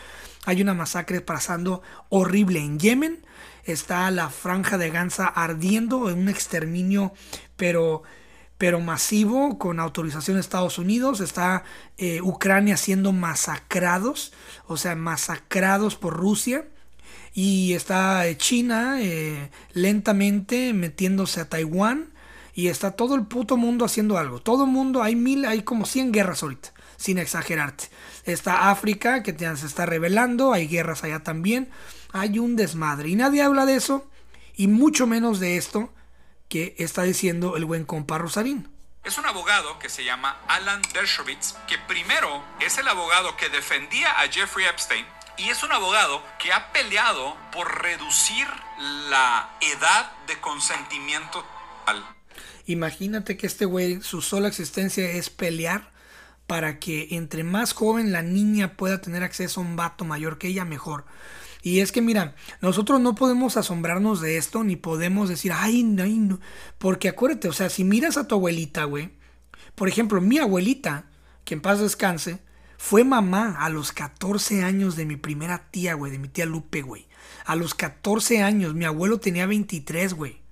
Hay 0.44 0.60
una 0.60 0.74
masacre 0.74 1.20
pasando 1.20 1.82
horrible 2.08 2.58
en 2.58 2.78
Yemen. 2.78 3.24
Está 3.64 4.10
la 4.10 4.28
franja 4.28 4.76
de 4.76 4.90
Gaza 4.90 5.26
ardiendo 5.26 6.10
en 6.10 6.18
un 6.18 6.28
exterminio, 6.28 7.12
pero 7.56 8.02
pero 8.62 8.78
masivo 8.78 9.58
con 9.58 9.80
autorización 9.80 10.36
de 10.36 10.40
Estados 10.40 10.78
Unidos. 10.78 11.18
Está 11.18 11.64
eh, 11.98 12.20
Ucrania 12.22 12.76
siendo 12.76 13.10
masacrados, 13.10 14.32
o 14.68 14.76
sea, 14.76 14.94
masacrados 14.94 15.96
por 15.96 16.14
Rusia. 16.16 16.64
Y 17.34 17.72
está 17.72 18.24
eh, 18.28 18.36
China 18.36 19.02
eh, 19.02 19.50
lentamente 19.72 20.74
metiéndose 20.74 21.40
a 21.40 21.48
Taiwán. 21.48 22.12
y 22.54 22.68
está 22.68 22.92
todo 22.92 23.16
el 23.16 23.26
puto 23.26 23.56
mundo 23.56 23.84
haciendo 23.84 24.16
algo. 24.16 24.40
Todo 24.40 24.62
el 24.62 24.70
mundo, 24.70 25.02
hay 25.02 25.16
mil, 25.16 25.44
hay 25.44 25.62
como 25.62 25.84
100 25.84 26.12
guerras 26.12 26.44
ahorita, 26.44 26.72
sin 26.96 27.18
exagerarte. 27.18 27.86
Está 28.26 28.70
África 28.70 29.24
que 29.24 29.36
se 29.36 29.66
está 29.66 29.86
revelando, 29.86 30.52
hay 30.52 30.68
guerras 30.68 31.02
allá 31.02 31.24
también, 31.24 31.68
hay 32.12 32.38
un 32.38 32.54
desmadre 32.54 33.08
y 33.08 33.16
nadie 33.16 33.42
habla 33.42 33.66
de 33.66 33.74
eso 33.74 34.06
y 34.54 34.68
mucho 34.68 35.08
menos 35.08 35.40
de 35.40 35.56
esto 35.56 35.90
que 36.52 36.74
está 36.76 37.04
diciendo 37.04 37.56
el 37.56 37.64
buen 37.64 37.86
compa 37.86 38.18
Rosarín. 38.18 38.68
Es 39.04 39.16
un 39.16 39.24
abogado 39.24 39.78
que 39.78 39.88
se 39.88 40.04
llama 40.04 40.36
Alan 40.48 40.82
Dershowitz, 40.92 41.54
que 41.66 41.78
primero 41.78 42.44
es 42.60 42.76
el 42.76 42.86
abogado 42.88 43.38
que 43.38 43.48
defendía 43.48 44.20
a 44.20 44.28
Jeffrey 44.30 44.66
Epstein 44.66 45.06
y 45.38 45.48
es 45.48 45.62
un 45.62 45.72
abogado 45.72 46.22
que 46.38 46.52
ha 46.52 46.70
peleado 46.70 47.38
por 47.52 47.80
reducir 47.80 48.46
la 49.08 49.48
edad 49.62 50.12
de 50.26 50.38
consentimiento 50.40 51.42
Imagínate 52.66 53.38
que 53.38 53.46
este 53.46 53.64
güey, 53.64 54.02
su 54.02 54.20
sola 54.20 54.48
existencia 54.48 55.10
es 55.10 55.30
pelear 55.30 55.90
para 56.46 56.78
que 56.78 57.08
entre 57.12 57.44
más 57.44 57.72
joven 57.72 58.12
la 58.12 58.20
niña 58.20 58.76
pueda 58.76 59.00
tener 59.00 59.22
acceso 59.22 59.60
a 59.60 59.64
un 59.64 59.76
vato 59.76 60.04
mayor 60.04 60.36
que 60.36 60.48
ella, 60.48 60.66
mejor. 60.66 61.06
Y 61.62 61.80
es 61.80 61.92
que 61.92 62.02
mira, 62.02 62.34
nosotros 62.60 63.00
no 63.00 63.14
podemos 63.14 63.56
asombrarnos 63.56 64.20
de 64.20 64.36
esto, 64.36 64.64
ni 64.64 64.76
podemos 64.76 65.28
decir, 65.28 65.52
ay, 65.54 65.84
no, 65.84 66.04
no. 66.04 66.40
Porque 66.78 67.08
acuérdate, 67.08 67.48
o 67.48 67.52
sea, 67.52 67.70
si 67.70 67.84
miras 67.84 68.16
a 68.16 68.26
tu 68.26 68.34
abuelita, 68.34 68.84
güey, 68.84 69.10
por 69.74 69.88
ejemplo, 69.88 70.20
mi 70.20 70.38
abuelita, 70.38 71.06
que 71.44 71.54
en 71.54 71.62
paz 71.62 71.80
descanse, 71.80 72.40
fue 72.76 73.04
mamá 73.04 73.56
a 73.60 73.68
los 73.68 73.92
14 73.92 74.64
años 74.64 74.96
de 74.96 75.06
mi 75.06 75.14
primera 75.14 75.68
tía, 75.70 75.94
güey, 75.94 76.10
de 76.10 76.18
mi 76.18 76.28
tía 76.28 76.46
Lupe, 76.46 76.82
güey. 76.82 77.06
A 77.44 77.54
los 77.54 77.74
14 77.74 78.42
años, 78.42 78.74
mi 78.74 78.84
abuelo 78.84 79.20
tenía 79.20 79.46
23, 79.46 80.14
güey. 80.14 80.42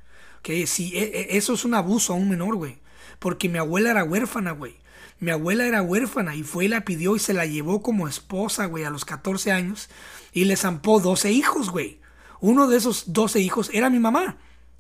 Que 0.43 0.63
e, 0.63 0.65
e, 0.65 1.37
eso 1.37 1.55
es 1.55 1.65
un 1.65 1.75
abuso 1.75 2.13
a 2.13 2.17
un 2.17 2.31
menor, 2.31 2.55
güey. 2.55 2.79
Porque 3.19 3.49
mi 3.49 3.59
abuela 3.59 3.91
era 3.91 4.05
huérfana, 4.05 4.53
güey. 4.53 4.77
Mi 5.19 5.33
abuela 5.33 5.67
era 5.67 5.83
huérfana 5.83 6.35
y 6.37 6.45
fue 6.45 6.67
y 6.67 6.69
la 6.69 6.85
pidió 6.85 7.15
y 7.17 7.19
se 7.19 7.35
la 7.35 7.47
llevó 7.47 7.83
como 7.83 8.09
esposa, 8.09 8.67
güey, 8.67 8.85
a 8.85 8.91
los 8.91 9.05
14 9.05 9.51
años. 9.53 9.91
Y 10.33 10.45
le 10.45 10.57
zampó 10.57 11.01
12 11.01 11.33
hijos, 11.33 11.71
güey. 11.71 12.01
Uno 12.41 12.69
de 12.69 12.77
esos 12.77 13.13
12 13.13 13.41
hijos 13.41 13.71
era 13.73 13.91
mi 13.91 13.99
mamá. 13.99 14.39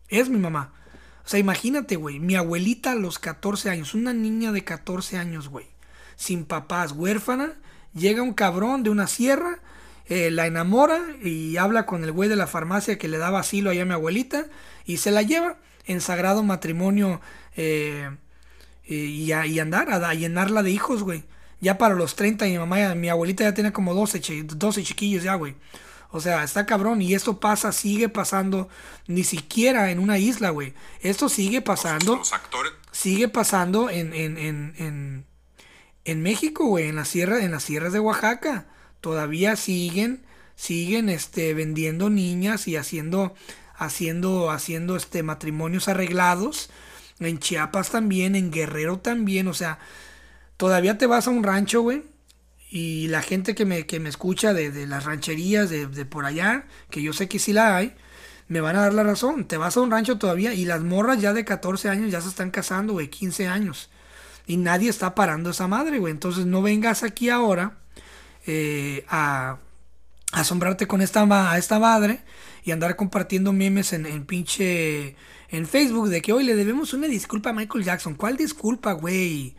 Es 0.08 0.28
mi 0.28 0.38
mamá. 0.38 0.72
O 1.24 1.28
sea, 1.28 1.38
imagínate, 1.38 1.96
güey. 1.96 2.18
Mi 2.18 2.36
abuelita 2.36 2.92
a 2.92 2.96
los 2.96 3.18
14 3.18 3.70
años. 3.70 3.94
Una 3.94 4.12
niña 4.12 4.52
de 4.52 4.64
14 4.64 5.18
años, 5.18 5.48
güey 5.48 5.66
sin 6.20 6.44
papás, 6.44 6.92
huérfana, 6.92 7.54
llega 7.94 8.22
un 8.22 8.34
cabrón 8.34 8.82
de 8.82 8.90
una 8.90 9.06
sierra, 9.06 9.60
eh, 10.04 10.30
la 10.30 10.46
enamora 10.46 11.00
y 11.22 11.56
habla 11.56 11.86
con 11.86 12.04
el 12.04 12.12
güey 12.12 12.28
de 12.28 12.36
la 12.36 12.46
farmacia 12.46 12.98
que 12.98 13.08
le 13.08 13.16
daba 13.16 13.40
asilo 13.40 13.70
allá 13.70 13.82
a 13.82 13.86
mi 13.86 13.94
abuelita 13.94 14.44
y 14.84 14.98
se 14.98 15.12
la 15.12 15.22
lleva 15.22 15.56
en 15.86 16.02
sagrado 16.02 16.42
matrimonio 16.42 17.22
eh, 17.56 18.10
y, 18.84 19.32
a, 19.32 19.46
y, 19.46 19.58
andar, 19.60 19.90
a, 19.90 20.12
llenarla 20.12 20.62
de 20.62 20.72
hijos, 20.72 21.02
güey. 21.02 21.24
Ya 21.60 21.78
para 21.78 21.94
los 21.94 22.16
30 22.16 22.46
mi 22.46 22.58
mamá, 22.58 22.94
mi 22.94 23.08
abuelita 23.08 23.44
ya 23.44 23.54
tiene 23.54 23.72
como 23.72 23.94
12, 23.94 24.20
12 24.44 24.82
chiquillos 24.82 25.22
ya, 25.22 25.34
güey. 25.34 25.56
O 26.10 26.20
sea, 26.20 26.42
está 26.42 26.66
cabrón. 26.66 27.02
Y 27.02 27.14
esto 27.14 27.38
pasa, 27.38 27.72
sigue 27.72 28.08
pasando, 28.08 28.68
ni 29.06 29.24
siquiera 29.24 29.90
en 29.90 29.98
una 29.98 30.18
isla, 30.18 30.50
güey. 30.50 30.74
Esto 31.00 31.28
sigue 31.28 31.60
pasando. 31.60 32.20
Sigue 32.92 33.28
pasando 33.28 33.90
en, 33.90 34.12
en, 34.12 34.36
en, 34.38 35.24
en 36.04 36.22
México, 36.22 36.66
güey, 36.66 36.88
en 36.88 36.96
la 36.96 37.04
sierra, 37.04 37.44
en 37.44 37.52
las 37.52 37.64
sierras 37.64 37.92
de 37.92 38.00
Oaxaca, 38.00 38.66
todavía 39.00 39.56
siguen, 39.56 40.24
siguen, 40.56 41.08
este, 41.08 41.54
vendiendo 41.54 42.10
niñas 42.10 42.66
y 42.68 42.76
haciendo, 42.76 43.34
haciendo, 43.76 44.50
haciendo, 44.50 44.96
este, 44.96 45.22
matrimonios 45.22 45.88
arreglados. 45.88 46.70
En 47.18 47.38
Chiapas 47.38 47.90
también, 47.90 48.34
en 48.34 48.50
Guerrero 48.50 48.98
también, 48.98 49.46
o 49.46 49.54
sea, 49.54 49.78
todavía 50.60 50.98
te 50.98 51.06
vas 51.06 51.26
a 51.26 51.30
un 51.30 51.42
rancho, 51.42 51.80
güey, 51.80 52.02
y 52.68 53.08
la 53.08 53.22
gente 53.22 53.54
que 53.54 53.64
me, 53.64 53.86
que 53.86 53.98
me 53.98 54.10
escucha 54.10 54.52
de, 54.52 54.70
de 54.70 54.86
las 54.86 55.06
rancherías 55.06 55.70
de, 55.70 55.86
de, 55.86 56.04
por 56.04 56.26
allá, 56.26 56.66
que 56.90 57.00
yo 57.00 57.14
sé 57.14 57.30
que 57.30 57.38
sí 57.38 57.54
la 57.54 57.78
hay, 57.78 57.94
me 58.46 58.60
van 58.60 58.76
a 58.76 58.82
dar 58.82 58.92
la 58.92 59.02
razón. 59.02 59.46
Te 59.46 59.56
vas 59.56 59.78
a 59.78 59.80
un 59.80 59.90
rancho 59.90 60.18
todavía 60.18 60.52
y 60.52 60.66
las 60.66 60.82
morras 60.82 61.18
ya 61.18 61.32
de 61.32 61.46
14 61.46 61.88
años 61.88 62.12
ya 62.12 62.20
se 62.20 62.28
están 62.28 62.50
casando, 62.50 62.92
güey, 62.92 63.08
15 63.08 63.48
años. 63.48 63.88
Y 64.46 64.58
nadie 64.58 64.90
está 64.90 65.14
parando 65.14 65.48
esa 65.48 65.66
madre, 65.66 65.98
güey. 65.98 66.10
Entonces 66.10 66.44
no 66.44 66.60
vengas 66.60 67.04
aquí 67.04 67.30
ahora 67.30 67.78
eh, 68.46 69.06
a, 69.08 69.60
asombrarte 70.32 70.86
con 70.86 71.00
esta, 71.00 71.56
esta 71.56 71.78
madre 71.78 72.20
y 72.64 72.72
andar 72.72 72.96
compartiendo 72.96 73.54
memes 73.54 73.94
en, 73.94 74.04
en 74.04 74.26
pinche 74.26 75.16
en 75.48 75.66
Facebook 75.66 76.10
de 76.10 76.20
que 76.20 76.34
hoy 76.34 76.44
le 76.44 76.54
debemos 76.54 76.92
una 76.92 77.06
disculpa 77.06 77.48
a 77.48 77.52
Michael 77.54 77.82
Jackson. 77.82 78.14
¿Cuál 78.14 78.36
disculpa, 78.36 78.92
güey? 78.92 79.56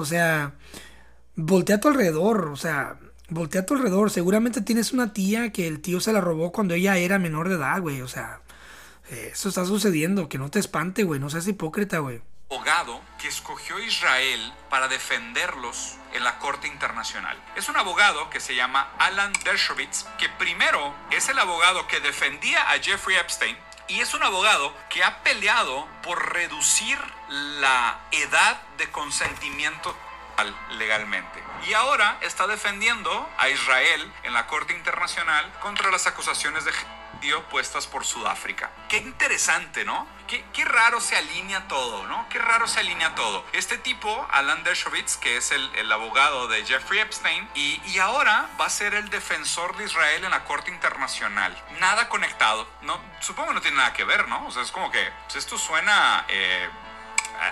O 0.00 0.04
sea, 0.04 0.54
voltea 1.36 1.76
a 1.76 1.80
tu 1.80 1.88
alrededor, 1.88 2.48
o 2.48 2.56
sea, 2.56 2.98
voltea 3.28 3.62
a 3.62 3.66
tu 3.66 3.74
alrededor. 3.74 4.10
Seguramente 4.10 4.60
tienes 4.60 4.92
una 4.92 5.12
tía 5.12 5.52
que 5.52 5.66
el 5.66 5.80
tío 5.80 6.00
se 6.00 6.12
la 6.12 6.20
robó 6.20 6.52
cuando 6.52 6.74
ella 6.74 6.96
era 6.96 7.18
menor 7.18 7.48
de 7.48 7.56
edad, 7.56 7.80
güey. 7.80 8.02
O 8.02 8.08
sea, 8.08 8.40
eso 9.10 9.48
está 9.48 9.64
sucediendo. 9.64 10.28
Que 10.28 10.38
no 10.38 10.50
te 10.50 10.58
espante, 10.58 11.04
güey. 11.04 11.20
No 11.20 11.30
seas 11.30 11.46
hipócrita, 11.46 11.98
güey 11.98 12.22
abogado 12.50 13.00
que 13.20 13.28
escogió 13.28 13.78
Israel 13.78 14.52
para 14.70 14.88
defenderlos 14.88 15.94
en 16.12 16.24
la 16.24 16.40
Corte 16.40 16.66
Internacional. 16.66 17.40
Es 17.54 17.68
un 17.68 17.76
abogado 17.76 18.28
que 18.28 18.40
se 18.40 18.56
llama 18.56 18.90
Alan 18.98 19.32
Dershowitz, 19.44 20.04
que 20.18 20.28
primero 20.30 20.92
es 21.12 21.28
el 21.28 21.38
abogado 21.38 21.86
que 21.86 22.00
defendía 22.00 22.72
a 22.72 22.80
Jeffrey 22.80 23.16
Epstein 23.18 23.56
y 23.90 24.00
es 24.00 24.14
un 24.14 24.22
abogado 24.22 24.72
que 24.88 25.02
ha 25.02 25.22
peleado 25.22 25.86
por 26.02 26.32
reducir 26.32 26.98
la 27.28 27.98
edad 28.12 28.60
de 28.78 28.90
consentimiento 28.90 29.96
legalmente. 30.70 31.42
Y 31.66 31.74
ahora 31.74 32.16
está 32.22 32.46
defendiendo 32.46 33.28
a 33.36 33.48
Israel 33.48 34.12
en 34.22 34.32
la 34.32 34.46
Corte 34.46 34.74
Internacional 34.74 35.52
contra 35.60 35.90
las 35.90 36.06
acusaciones 36.06 36.64
de 36.64 36.72
dio 37.20 37.42
puestas 37.48 37.86
por 37.86 38.04
Sudáfrica. 38.04 38.70
Qué 38.88 38.98
interesante, 38.98 39.84
¿no? 39.84 40.06
Qué, 40.26 40.44
qué, 40.52 40.64
raro 40.64 41.00
se 41.00 41.16
alinea 41.16 41.66
todo, 41.68 42.06
¿no? 42.06 42.26
Qué 42.28 42.38
raro 42.38 42.68
se 42.68 42.80
alinea 42.80 43.14
todo. 43.14 43.44
Este 43.52 43.78
tipo, 43.78 44.26
Alan 44.30 44.62
Dershowitz, 44.62 45.16
que 45.16 45.36
es 45.36 45.50
el, 45.50 45.74
el 45.74 45.90
abogado 45.90 46.48
de 46.48 46.64
Jeffrey 46.64 47.00
Epstein, 47.00 47.48
y, 47.54 47.80
y, 47.86 47.98
ahora 47.98 48.48
va 48.60 48.66
a 48.66 48.70
ser 48.70 48.94
el 48.94 49.10
defensor 49.10 49.76
de 49.76 49.84
Israel 49.84 50.24
en 50.24 50.30
la 50.30 50.44
Corte 50.44 50.70
Internacional. 50.70 51.56
Nada 51.80 52.08
conectado, 52.08 52.68
¿no? 52.82 53.00
Supongo 53.20 53.48
que 53.48 53.54
no 53.54 53.60
tiene 53.60 53.76
nada 53.78 53.92
que 53.92 54.04
ver, 54.04 54.28
¿no? 54.28 54.46
O 54.46 54.50
sea, 54.50 54.62
es 54.62 54.70
como 54.70 54.90
que 54.90 55.12
pues 55.26 55.36
esto 55.36 55.58
suena... 55.58 56.24
Eh, 56.28 56.68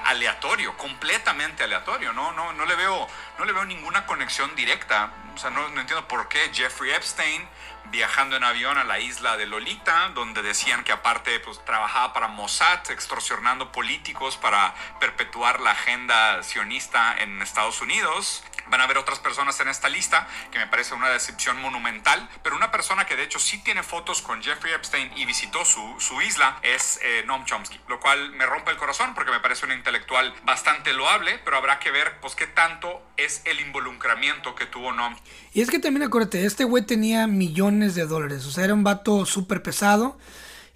aleatorio, 0.05 0.77
completamente 0.77 1.65
aleatorio. 1.65 2.13
No, 2.13 2.33
no, 2.33 2.53
no 2.53 2.65
le 2.65 2.75
veo, 2.75 3.09
no 3.39 3.45
le 3.45 3.53
veo 3.53 3.65
ninguna 3.65 4.05
conexión 4.07 4.55
directa. 4.57 5.13
O 5.35 5.39
sea, 5.39 5.51
no, 5.51 5.69
no 5.69 5.81
entiendo 5.81 6.09
por 6.09 6.29
qué 6.29 6.51
Jeffrey 6.53 6.91
Epstein 6.91 7.49
viajando 7.91 8.37
en 8.37 8.45
avión 8.45 8.79
a 8.79 8.85
la 8.85 8.99
isla 8.99 9.37
de 9.37 9.47
Lolita, 9.47 10.11
donde 10.15 10.43
decían 10.43 10.85
que 10.85 10.93
aparte 10.93 11.39
pues, 11.41 11.65
trabajaba 11.65 12.13
para 12.13 12.29
Mossad, 12.29 12.91
extorsionando 12.91 13.73
políticos 13.73 14.37
para 14.37 14.75
perpetuar 15.01 15.61
la 15.61 15.73
agenda 15.73 16.43
sionista 16.43 17.17
en 17.19 17.41
Estados 17.43 17.81
Unidos. 17.81 18.45
Van 18.67 18.83
a 18.83 18.85
haber 18.85 18.99
otras 18.99 19.19
personas 19.19 19.59
en 19.61 19.69
esta 19.69 19.89
lista, 19.89 20.29
que 20.51 20.59
me 20.59 20.67
parece 20.67 20.95
una 20.95 21.09
decepción 21.09 21.59
monumental, 21.63 22.29
pero 22.43 22.55
una 22.55 22.71
persona 22.71 23.07
que 23.07 23.17
de 23.17 23.23
hecho 23.23 23.39
sí 23.39 23.59
tiene 23.63 23.83
fotos 23.83 24.21
con 24.21 24.43
Jeffrey 24.43 24.75
Epstein 24.75 25.11
y 25.17 25.25
visitó 25.25 25.65
su, 25.65 25.99
su 25.99 26.21
isla 26.21 26.59
es 26.63 27.01
eh, 27.03 27.23
Noam 27.25 27.47
Chomsky, 27.47 27.81
lo 27.89 27.99
cual 27.99 28.33
me 28.33 28.45
rompe 28.45 28.71
el 28.71 28.77
corazón 28.77 29.15
porque 29.15 29.31
me 29.31 29.41
parece 29.41 29.65
un 29.65 29.73
intelectual 29.73 30.35
bastante 30.43 30.93
loable, 30.93 31.39
pero 31.45 31.57
habrá 31.57 31.79
que 31.79 31.91
ver 31.91 32.21
pues 32.21 32.35
qué 32.35 32.47
tanto 32.47 33.03
es 33.17 33.28
el 33.45 33.61
involucramiento 33.61 34.55
que 34.55 34.67
tuvo 34.67 34.93
Noam. 34.93 35.17
Y 35.53 35.61
es 35.61 35.71
que 35.71 35.79
también 35.79 36.05
acuérdate, 36.07 36.45
este 36.45 36.65
güey 36.65 36.85
tenía 36.85 37.27
millones 37.27 37.95
de 37.95 38.07
dólares, 38.07 38.45
o 38.47 38.51
sea, 38.51 38.65
era 38.65 38.75
un 38.75 38.85
vato 38.85 39.27
súper 39.27 39.63
pesado 39.63 40.19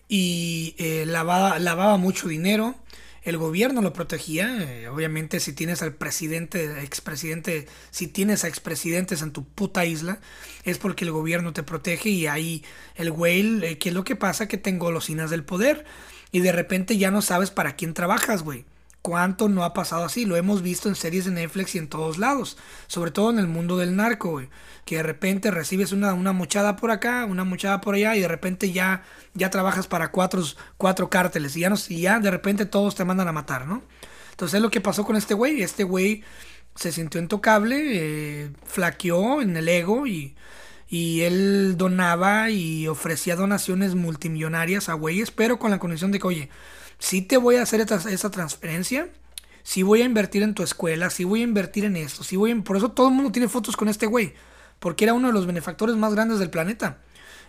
y 0.08 0.74
eh, 0.78 1.04
lavaba, 1.06 1.58
lavaba 1.58 1.96
mucho 1.96 2.28
dinero 2.28 2.74
el 3.22 3.36
gobierno 3.36 3.82
lo 3.82 3.92
protegía. 3.92 4.56
Eh, 4.62 4.88
obviamente, 4.88 5.40
si 5.40 5.52
tienes 5.52 5.82
al 5.82 5.94
presidente, 5.94 6.82
expresidente, 6.82 7.66
si 7.90 8.08
tienes 8.08 8.44
a 8.44 8.48
expresidentes 8.48 9.22
en 9.22 9.32
tu 9.32 9.44
puta 9.44 9.84
isla, 9.84 10.18
es 10.64 10.78
porque 10.78 11.04
el 11.04 11.12
gobierno 11.12 11.52
te 11.52 11.62
protege 11.62 12.08
y 12.10 12.26
ahí 12.26 12.64
el 12.96 13.10
güey, 13.10 13.64
eh, 13.64 13.78
¿qué 13.78 13.90
es 13.90 13.94
lo 13.94 14.04
que 14.04 14.16
pasa? 14.16 14.48
Que 14.48 14.58
te 14.58 14.70
engolosinas 14.70 15.30
del 15.30 15.44
poder 15.44 15.84
y 16.32 16.40
de 16.40 16.52
repente 16.52 16.98
ya 16.98 17.10
no 17.10 17.22
sabes 17.22 17.50
para 17.50 17.76
quién 17.76 17.94
trabajas, 17.94 18.42
güey. 18.42 18.64
¿Cuánto 19.02 19.48
no 19.48 19.64
ha 19.64 19.74
pasado 19.74 20.04
así? 20.04 20.24
Lo 20.24 20.36
hemos 20.36 20.62
visto 20.62 20.88
en 20.88 20.94
series 20.94 21.24
de 21.24 21.32
Netflix 21.32 21.74
y 21.74 21.78
en 21.78 21.88
todos 21.88 22.18
lados. 22.18 22.56
Sobre 22.86 23.10
todo 23.10 23.30
en 23.30 23.40
el 23.40 23.48
mundo 23.48 23.76
del 23.76 23.96
narco, 23.96 24.30
güey. 24.30 24.48
Que 24.84 24.96
de 24.96 25.02
repente 25.02 25.50
recibes 25.50 25.90
una, 25.90 26.14
una 26.14 26.32
muchada 26.32 26.76
por 26.76 26.92
acá, 26.92 27.24
una 27.24 27.42
muchada 27.42 27.80
por 27.80 27.96
allá 27.96 28.14
y 28.14 28.20
de 28.20 28.28
repente 28.28 28.70
ya, 28.70 29.02
ya 29.34 29.50
trabajas 29.50 29.88
para 29.88 30.12
cuatro, 30.12 30.44
cuatro 30.76 31.10
cárteles 31.10 31.56
y 31.56 31.60
ya, 31.60 31.70
no, 31.70 31.76
y 31.88 32.02
ya 32.02 32.20
de 32.20 32.30
repente 32.30 32.64
todos 32.64 32.94
te 32.94 33.04
mandan 33.04 33.26
a 33.26 33.32
matar, 33.32 33.66
¿no? 33.66 33.82
Entonces 34.30 34.54
es 34.54 34.62
lo 34.62 34.70
que 34.70 34.80
pasó 34.80 35.04
con 35.04 35.16
este 35.16 35.34
güey. 35.34 35.62
Este 35.62 35.82
güey 35.82 36.22
se 36.76 36.92
sintió 36.92 37.20
intocable, 37.20 38.44
eh, 38.44 38.50
flaqueó 38.64 39.42
en 39.42 39.56
el 39.56 39.68
ego 39.68 40.06
y, 40.06 40.36
y 40.88 41.22
él 41.22 41.76
donaba 41.76 42.50
y 42.50 42.86
ofrecía 42.86 43.34
donaciones 43.34 43.94
multimillonarias 43.96 44.88
a 44.88 44.94
güeyes, 44.94 45.32
pero 45.32 45.58
con 45.58 45.70
la 45.72 45.78
condición 45.78 46.12
de 46.12 46.18
que, 46.20 46.26
oye, 46.26 46.50
sí 47.02 47.20
te 47.20 47.36
voy 47.36 47.56
a 47.56 47.62
hacer 47.62 47.80
esa, 47.80 47.96
esa 48.10 48.30
transferencia, 48.30 49.08
sí 49.64 49.82
voy 49.82 50.02
a 50.02 50.04
invertir 50.04 50.44
en 50.44 50.54
tu 50.54 50.62
escuela, 50.62 51.10
sí 51.10 51.24
voy 51.24 51.40
a 51.40 51.44
invertir 51.44 51.84
en 51.84 51.96
esto, 51.96 52.22
sí 52.22 52.36
voy 52.36 52.54
Por 52.62 52.76
eso 52.76 52.92
todo 52.92 53.08
el 53.08 53.14
mundo 53.14 53.32
tiene 53.32 53.48
fotos 53.48 53.76
con 53.76 53.88
este 53.88 54.06
güey, 54.06 54.34
porque 54.78 55.04
era 55.04 55.12
uno 55.12 55.26
de 55.26 55.34
los 55.34 55.44
benefactores 55.46 55.96
más 55.96 56.14
grandes 56.14 56.38
del 56.38 56.50
planeta. 56.50 56.98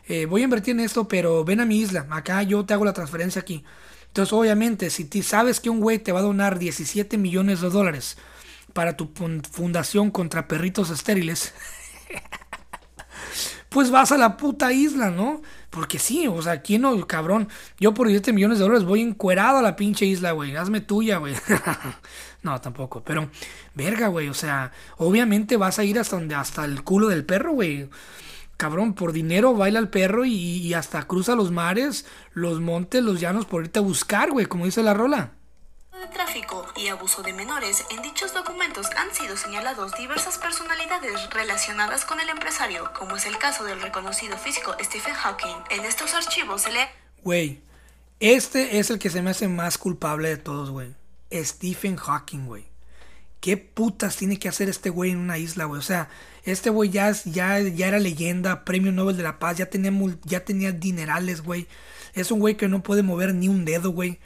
Eh, 0.08 0.26
voy 0.26 0.42
a 0.42 0.46
invertir 0.46 0.72
en 0.72 0.80
esto, 0.80 1.08
pero 1.08 1.46
ven 1.46 1.62
a 1.62 1.66
mi 1.66 1.80
isla, 1.80 2.08
acá 2.10 2.42
yo 2.42 2.66
te 2.66 2.74
hago 2.74 2.84
la 2.84 2.94
transferencia 2.94 3.42
aquí. 3.42 3.64
Entonces, 4.08 4.34
obviamente, 4.34 4.90
si 4.90 5.06
sabes 5.22 5.60
que 5.60 5.70
un 5.70 5.80
güey 5.80 6.00
te 6.00 6.12
va 6.12 6.20
a 6.20 6.24
donar 6.24 6.58
17 6.58 7.18
millones 7.20 7.62
de 7.62 7.70
dólares 7.70 8.18
para 8.74 8.98
tu 8.98 9.12
fundación 9.52 10.10
contra 10.10 10.48
perritos 10.48 10.90
estériles, 10.90 11.54
pues 13.74 13.90
vas 13.90 14.12
a 14.12 14.18
la 14.18 14.38
puta 14.38 14.72
isla, 14.72 15.10
¿no? 15.10 15.42
Porque 15.72 15.98
sí, 15.98 16.28
o 16.28 16.42
sea, 16.42 16.62
¿quién 16.62 16.84
no, 16.84 17.08
cabrón? 17.08 17.50
Yo 17.80 17.94
por 17.96 18.08
17 18.08 18.32
millones 18.32 18.60
de 18.60 18.64
dólares 18.66 18.86
voy 18.86 19.02
encuerado 19.02 19.58
a 19.58 19.62
la 19.64 19.76
pinche 19.76 20.06
isla, 20.06 20.32
güey. 20.32 20.56
Hazme 20.56 20.80
tuya, 20.80 21.18
güey. 21.18 21.34
no, 22.44 22.62
tampoco. 22.62 23.04
Pero, 23.04 23.30
verga, 23.74 24.10
güey. 24.10 24.30
O 24.30 24.36
sea, 24.36 24.72
obviamente 24.98 25.58
vas 25.58 25.80
a 25.80 25.84
ir 25.84 25.98
hasta 25.98 26.18
donde, 26.18 26.36
hasta 26.36 26.64
el 26.66 26.84
culo 26.84 27.08
del 27.10 27.26
perro, 27.26 27.54
güey. 27.54 27.90
Cabrón, 28.58 28.94
por 28.94 29.12
dinero 29.12 29.56
baila 29.56 29.80
el 29.80 29.90
perro 29.90 30.24
y, 30.24 30.36
y 30.36 30.74
hasta 30.76 31.08
cruza 31.08 31.36
los 31.36 31.52
mares, 31.52 32.06
los 32.34 32.62
montes, 32.62 33.04
los 33.04 33.20
llanos 33.20 33.48
por 33.48 33.64
irte 33.64 33.80
a 33.80 33.82
buscar, 33.82 34.30
güey, 34.30 34.46
como 34.46 34.66
dice 34.66 34.84
la 34.84 34.94
rola 34.94 35.32
de 36.04 36.10
tráfico 36.10 36.66
y 36.76 36.88
abuso 36.88 37.24
de 37.24 37.32
menores, 37.32 37.86
en 37.90 38.02
dichos 38.02 38.34
documentos 38.34 38.88
han 38.98 39.14
sido 39.14 39.38
señalados 39.38 39.94
diversas 39.98 40.38
personalidades 40.38 41.30
relacionadas 41.30 42.04
con 42.04 42.20
el 42.20 42.28
empresario, 42.28 42.92
como 42.94 43.16
es 43.16 43.26
el 43.26 43.38
caso 43.38 43.64
del 43.64 43.82
reconocido 43.82 44.38
físico 44.38 44.76
Stephen 44.82 45.14
Hawking. 45.14 45.56
En 45.70 45.86
estos 45.86 46.14
archivos 46.14 46.64
se 46.64 46.74
lee... 46.74 46.88
Güey, 47.24 47.62
este 48.20 48.80
es 48.80 48.90
el 48.90 49.00
que 49.00 49.10
se 49.10 49.22
me 49.22 49.30
hace 49.30 49.48
más 49.48 49.78
culpable 49.78 50.28
de 50.28 50.38
todos, 50.38 50.72
güey. 50.72 50.94
Stephen 51.32 51.96
Hawking, 51.96 52.48
güey. 52.48 52.66
¿Qué 53.40 53.56
putas 53.56 54.18
tiene 54.18 54.40
que 54.40 54.50
hacer 54.50 54.68
este 54.68 54.90
güey 54.90 55.12
en 55.12 55.20
una 55.20 55.38
isla, 55.38 55.66
güey? 55.66 55.80
O 55.80 55.84
sea, 55.84 56.10
este 56.44 56.70
güey 56.70 56.90
ya, 56.90 57.12
ya, 57.12 57.60
ya 57.60 57.88
era 57.88 58.00
leyenda, 58.00 58.66
premio 58.66 58.92
Nobel 58.92 59.16
de 59.16 59.24
la 59.24 59.40
Paz, 59.40 59.58
ya 59.58 59.68
tenía, 59.68 59.94
ya 60.26 60.44
tenía 60.44 60.74
dinerales, 60.74 61.44
güey. 61.44 61.68
Es 62.14 62.30
un 62.30 62.40
güey 62.40 62.58
que 62.58 62.68
no 62.68 62.84
puede 62.84 63.04
mover 63.04 63.34
ni 63.34 63.48
un 63.48 63.64
dedo, 63.64 63.92
güey 63.92 64.20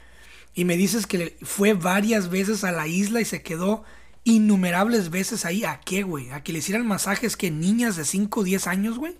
y 0.58 0.64
me 0.64 0.76
dices 0.76 1.06
que 1.06 1.36
fue 1.42 1.74
varias 1.74 2.30
veces 2.30 2.64
a 2.64 2.72
la 2.72 2.88
isla 2.88 3.20
y 3.20 3.24
se 3.24 3.42
quedó 3.42 3.84
innumerables 4.24 5.08
veces 5.08 5.44
ahí. 5.44 5.62
¿A 5.62 5.78
qué, 5.78 6.02
güey? 6.02 6.30
¿A 6.30 6.42
que 6.42 6.52
le 6.52 6.58
hicieran 6.58 6.84
masajes 6.84 7.36
que 7.36 7.52
niñas 7.52 7.94
de 7.94 8.04
5 8.04 8.40
o 8.40 8.42
10 8.42 8.66
años, 8.66 8.98
güey? 8.98 9.14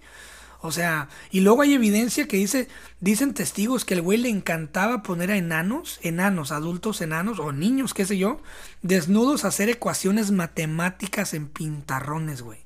O 0.63 0.73
sea, 0.73 1.09
y 1.31 1.39
luego 1.39 1.63
hay 1.63 1.75
evidencia 1.75 2.27
que 2.27 2.39
dice, 2.39 2.67
dicen 2.99 3.35
testigos 3.35 3.85
que 3.85 3.95
el 3.95 4.03
güey 4.03 4.19
le 4.19 4.31
encantaba 4.31 5.05
poner 5.05 5.31
a 5.31 5.37
enanos, 5.37 6.01
enanos, 6.03 6.51
adultos 6.51 7.03
enanos 7.03 7.39
o 7.39 7.53
niños, 7.53 7.95
qué 7.95 8.05
sé 8.05 8.19
yo, 8.19 8.43
desnudos 8.83 9.45
a 9.45 9.49
hacer 9.49 9.69
ecuaciones 9.69 10.33
matemáticas 10.33 11.35
en 11.35 11.47
pintarrones, 11.47 12.43
güey. 12.43 12.59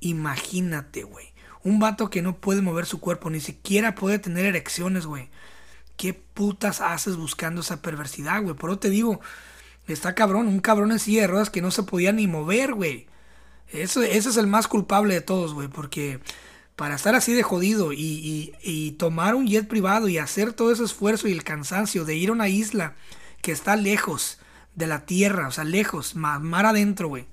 Imagínate, 0.00 1.04
güey. 1.04 1.26
Un 1.62 1.78
vato 1.78 2.10
que 2.10 2.20
no 2.20 2.38
puede 2.38 2.62
mover 2.62 2.84
su 2.84 2.98
cuerpo, 2.98 3.30
ni 3.30 3.38
siquiera 3.38 3.94
puede 3.94 4.18
tener 4.18 4.44
erecciones, 4.44 5.06
güey. 5.06 5.28
¿Qué 6.02 6.14
putas 6.14 6.80
haces 6.80 7.16
buscando 7.16 7.60
esa 7.60 7.80
perversidad, 7.80 8.42
güey? 8.42 8.56
Por 8.56 8.70
eso 8.70 8.80
te 8.80 8.90
digo, 8.90 9.20
está 9.86 10.16
cabrón, 10.16 10.48
un 10.48 10.58
cabrón 10.58 10.90
en 10.90 10.98
silla 10.98 11.20
de 11.20 11.26
ruedas 11.28 11.48
que 11.48 11.62
no 11.62 11.70
se 11.70 11.84
podía 11.84 12.10
ni 12.10 12.26
mover, 12.26 12.74
güey. 12.74 13.06
Eso, 13.68 14.02
ese 14.02 14.30
es 14.30 14.36
el 14.36 14.48
más 14.48 14.66
culpable 14.66 15.14
de 15.14 15.20
todos, 15.20 15.54
güey, 15.54 15.68
porque 15.68 16.18
para 16.74 16.96
estar 16.96 17.14
así 17.14 17.34
de 17.34 17.44
jodido 17.44 17.92
y, 17.92 18.52
y, 18.60 18.90
tomar 18.98 19.36
un 19.36 19.46
jet 19.46 19.68
privado 19.68 20.08
y 20.08 20.18
hacer 20.18 20.52
todo 20.54 20.72
ese 20.72 20.82
esfuerzo 20.82 21.28
y 21.28 21.32
el 21.32 21.44
cansancio 21.44 22.04
de 22.04 22.16
ir 22.16 22.30
a 22.30 22.32
una 22.32 22.48
isla 22.48 22.96
que 23.40 23.52
está 23.52 23.76
lejos 23.76 24.40
de 24.74 24.88
la 24.88 25.06
tierra, 25.06 25.46
o 25.46 25.52
sea, 25.52 25.62
lejos, 25.62 26.16
mar 26.16 26.66
adentro, 26.66 27.06
güey 27.06 27.26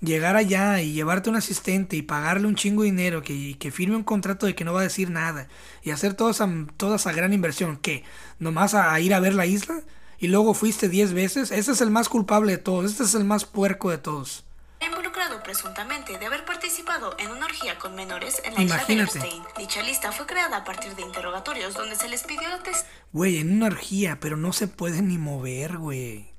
llegar 0.00 0.36
allá 0.36 0.80
y 0.80 0.92
llevarte 0.92 1.30
un 1.30 1.36
asistente 1.36 1.96
y 1.96 2.02
pagarle 2.02 2.46
un 2.46 2.54
chingo 2.54 2.82
de 2.82 2.90
dinero, 2.90 3.22
que, 3.22 3.56
que 3.58 3.70
firme 3.70 3.96
un 3.96 4.04
contrato 4.04 4.46
de 4.46 4.54
que 4.54 4.64
no 4.64 4.72
va 4.72 4.80
a 4.80 4.84
decir 4.84 5.10
nada 5.10 5.48
y 5.82 5.90
hacer 5.90 6.14
toda 6.14 6.30
esa, 6.30 6.48
toda 6.76 6.96
esa 6.96 7.12
gran 7.12 7.32
inversión, 7.32 7.76
que 7.76 8.04
nomás 8.38 8.74
a, 8.74 8.98
ir 9.00 9.14
a 9.14 9.20
ver 9.20 9.34
la 9.34 9.46
isla 9.46 9.80
y 10.18 10.28
luego 10.28 10.54
fuiste 10.54 10.88
10 10.88 11.12
veces, 11.14 11.50
ese 11.50 11.72
es 11.72 11.80
el 11.80 11.90
más 11.90 12.08
culpable 12.08 12.52
de 12.52 12.58
todos, 12.58 12.90
este 12.90 13.04
es 13.04 13.14
el 13.14 13.24
más 13.24 13.44
puerco 13.44 13.90
de 13.90 13.98
todos. 13.98 14.44
Involucrado 14.80 15.42
presuntamente 15.42 16.18
de 16.18 16.26
haber 16.26 16.44
participado 16.44 17.16
en 17.18 17.32
una 17.32 17.46
orgía 17.46 17.78
con 17.78 17.96
menores 17.96 18.40
en 18.44 18.54
la 18.54 18.62
isla 18.62 18.84
de 18.84 19.00
Epstein. 19.00 19.42
Dicha 19.58 19.82
lista 19.82 20.12
fue 20.12 20.26
creada 20.26 20.58
a 20.58 20.64
partir 20.64 20.94
de 20.94 21.02
interrogatorios 21.02 21.74
donde 21.74 21.96
se 21.96 22.08
les 22.08 22.22
pidió 22.22 22.48
la 22.48 22.62
test. 22.62 22.86
Güey, 23.12 23.38
en 23.38 23.52
una 23.52 23.66
orgía, 23.66 24.18
pero 24.20 24.36
no 24.36 24.52
se 24.52 24.68
puede 24.68 25.02
ni 25.02 25.18
mover, 25.18 25.78
güey 25.78 26.37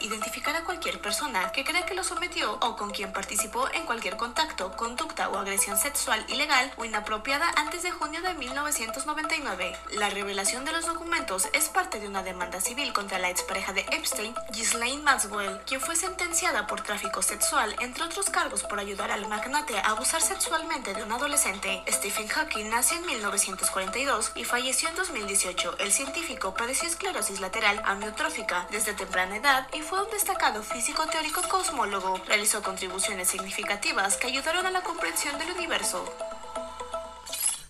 identificar 0.00 0.56
a 0.56 0.64
cualquier 0.64 1.00
persona 1.00 1.52
que 1.52 1.64
crea 1.64 1.84
que 1.84 1.94
lo 1.94 2.02
sometió 2.02 2.58
o 2.60 2.76
con 2.76 2.90
quien 2.90 3.12
participó 3.12 3.68
en 3.72 3.84
cualquier 3.84 4.16
contacto, 4.16 4.72
conducta 4.76 5.28
o 5.28 5.38
agresión 5.38 5.76
sexual 5.76 6.24
ilegal 6.28 6.72
o 6.76 6.84
inapropiada 6.84 7.50
antes 7.56 7.82
de 7.82 7.90
junio 7.90 8.20
de 8.22 8.34
1999. 8.34 9.76
La 9.92 10.10
revelación 10.10 10.64
de 10.64 10.72
los 10.72 10.86
documentos 10.86 11.48
es 11.52 11.68
parte 11.68 12.00
de 12.00 12.08
una 12.08 12.22
demanda 12.22 12.60
civil 12.60 12.92
contra 12.92 13.18
la 13.18 13.30
expareja 13.30 13.72
de 13.72 13.82
Epstein, 13.92 14.34
Ghislaine 14.52 15.02
Maxwell, 15.02 15.60
quien 15.66 15.80
fue 15.80 15.96
sentenciada 15.96 16.66
por 16.66 16.80
tráfico 16.80 17.22
sexual, 17.22 17.74
entre 17.80 18.04
otros 18.04 18.30
cargos 18.30 18.62
por 18.62 18.80
ayudar 18.80 19.10
al 19.10 19.28
magnate 19.28 19.78
a 19.78 19.90
abusar 19.90 20.22
sexualmente 20.22 20.94
de 20.94 21.02
un 21.02 21.12
adolescente. 21.12 21.82
Stephen 21.88 22.28
Hawking 22.28 22.70
nació 22.70 22.98
en 22.98 23.06
1942 23.06 24.32
y 24.34 24.44
falleció 24.44 24.88
en 24.88 24.96
2018. 24.96 25.78
El 25.78 25.92
científico 25.92 26.54
padeció 26.54 26.88
esclerosis 26.88 27.40
lateral 27.40 27.80
amiotrófica 27.84 28.66
desde 28.70 28.94
temprana 28.94 29.36
edad 29.36 29.57
y 29.72 29.80
fue 29.80 30.02
un 30.02 30.10
destacado 30.10 30.62
físico 30.62 31.06
teórico 31.06 31.42
cosmólogo. 31.48 32.20
Realizó 32.26 32.62
contribuciones 32.62 33.28
significativas 33.28 34.16
que 34.16 34.28
ayudaron 34.28 34.66
a 34.66 34.70
la 34.70 34.82
comprensión 34.82 35.38
del 35.38 35.50
universo. 35.52 36.04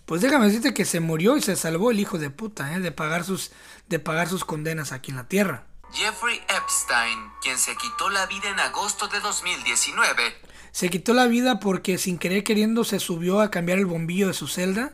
Pues 0.05 0.21
déjame 0.21 0.47
decirte 0.47 0.73
que 0.73 0.85
se 0.85 0.99
murió 0.99 1.37
y 1.37 1.41
se 1.41 1.55
salvó 1.55 1.91
el 1.91 1.99
hijo 1.99 2.17
de 2.17 2.29
puta, 2.29 2.73
¿eh? 2.73 2.79
de, 2.79 2.91
pagar 2.91 3.23
sus, 3.23 3.51
de 3.87 3.99
pagar 3.99 4.27
sus 4.27 4.43
condenas 4.43 4.91
aquí 4.91 5.11
en 5.11 5.17
la 5.17 5.27
Tierra. 5.27 5.65
Jeffrey 5.91 6.41
Epstein, 6.47 7.31
quien 7.41 7.57
se 7.57 7.75
quitó 7.75 8.09
la 8.09 8.25
vida 8.25 8.49
en 8.49 8.59
agosto 8.59 9.07
de 9.07 9.19
2019. 9.19 10.35
Se 10.71 10.89
quitó 10.89 11.13
la 11.13 11.27
vida 11.27 11.59
porque 11.59 11.97
sin 11.97 12.17
querer 12.17 12.43
queriendo 12.43 12.83
se 12.83 12.99
subió 12.99 13.41
a 13.41 13.51
cambiar 13.51 13.79
el 13.79 13.85
bombillo 13.85 14.27
de 14.27 14.33
su 14.33 14.47
celda 14.47 14.93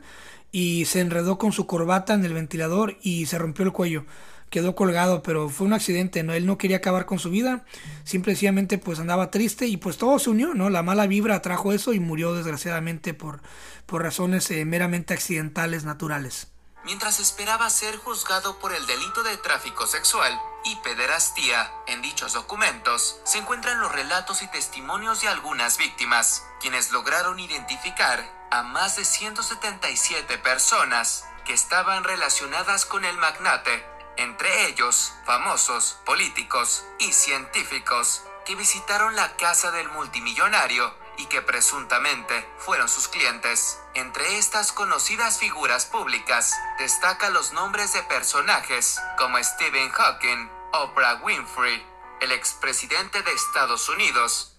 y 0.52 0.86
se 0.86 1.02
enredó 1.02 1.38
con 1.38 1.52
su 1.52 1.68
corbata 1.68 2.14
en 2.14 2.24
el 2.24 2.34
ventilador 2.34 2.98
y 3.02 3.26
se 3.26 3.38
rompió 3.38 3.66
el 3.66 3.74
cuello 3.74 4.06
quedó 4.50 4.76
colgado, 4.76 5.22
pero 5.24 5.50
fue 5.50 5.68
un 5.68 5.74
accidente, 5.74 6.24
¿no? 6.24 6.34
Él 6.34 6.46
no 6.46 6.58
quería 6.58 6.78
acabar 6.78 7.06
con 7.06 7.20
su 7.20 7.30
vida, 7.30 7.66
simplemente 8.04 8.78
pues 8.78 9.00
andaba 9.00 9.32
triste 9.32 9.68
y 9.68 9.78
pues 9.78 9.98
todo 9.98 10.20
se 10.20 10.30
unió, 10.30 10.54
¿no? 10.54 10.70
La 10.70 10.84
mala 10.84 11.08
vibra 11.08 11.42
trajo 11.42 11.74
eso 11.74 11.94
y 11.94 12.00
murió 12.00 12.34
desgraciadamente 12.34 13.14
por, 13.14 13.42
por 13.86 14.04
razones 14.04 14.50
eh, 14.52 14.66
meramente 14.66 15.14
accidentales, 15.14 15.84
naturales. 15.84 16.48
Mientras 16.86 17.20
esperaba 17.20 17.70
ser 17.72 17.98
juzgado 17.98 18.60
por 18.60 18.72
el 18.72 18.86
delito 18.86 19.24
de 19.24 19.38
tráfico 19.38 19.88
sexual 19.88 20.40
y 20.66 20.76
pederastía, 20.78 21.72
en 21.88 22.04
dichos 22.04 22.34
documentos 22.34 23.20
se 23.24 23.40
encuentran 23.40 23.80
los 23.80 23.92
relatos 23.92 24.44
y 24.44 24.48
testimonios 24.48 25.22
de 25.22 25.28
algunas 25.28 25.78
víctimas, 25.78 26.44
quienes 26.62 26.92
lograron 26.92 27.40
identificar 27.40 28.24
a 28.52 28.62
más 28.62 28.98
de 28.98 29.06
177 29.06 30.38
personas 30.38 31.26
que 31.44 31.54
estaban 31.54 32.04
relacionadas 32.04 32.86
con 32.86 33.04
el 33.04 33.18
magnate 33.18 33.95
entre 34.18 34.68
ellos 34.68 35.14
famosos, 35.26 35.98
políticos 36.06 36.86
y 37.00 37.12
científicos 37.12 38.24
que 38.46 38.56
visitaron 38.56 39.16
la 39.16 39.36
casa 39.38 39.72
del 39.72 39.90
multimillonario 39.90 40.94
y 41.18 41.26
que 41.26 41.42
presuntamente 41.42 42.46
fueron 42.58 42.88
sus 42.88 43.08
clientes. 43.08 43.80
Entre 43.96 44.38
estas 44.38 44.72
conocidas 44.72 45.40
figuras 45.40 45.86
públicas 45.86 46.54
destaca 46.80 47.30
los 47.30 47.54
nombres 47.54 47.94
de 47.94 48.04
personajes 48.04 49.00
como 49.18 49.42
Stephen 49.44 49.90
Hawking, 49.90 50.50
Oprah 50.74 51.22
Winfrey, 51.24 51.82
el 52.22 52.32
expresidente 52.32 53.22
de 53.22 53.32
Estados 53.32 53.90
Unidos. 53.90 54.58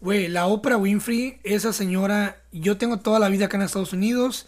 Güey, 0.00 0.28
la 0.28 0.46
Oprah 0.46 0.76
Winfrey, 0.76 1.40
esa 1.42 1.72
señora, 1.72 2.42
yo 2.52 2.76
tengo 2.76 2.98
toda 2.98 3.18
la 3.18 3.28
vida 3.28 3.46
acá 3.46 3.56
en 3.56 3.62
Estados 3.62 3.92
Unidos 3.92 4.46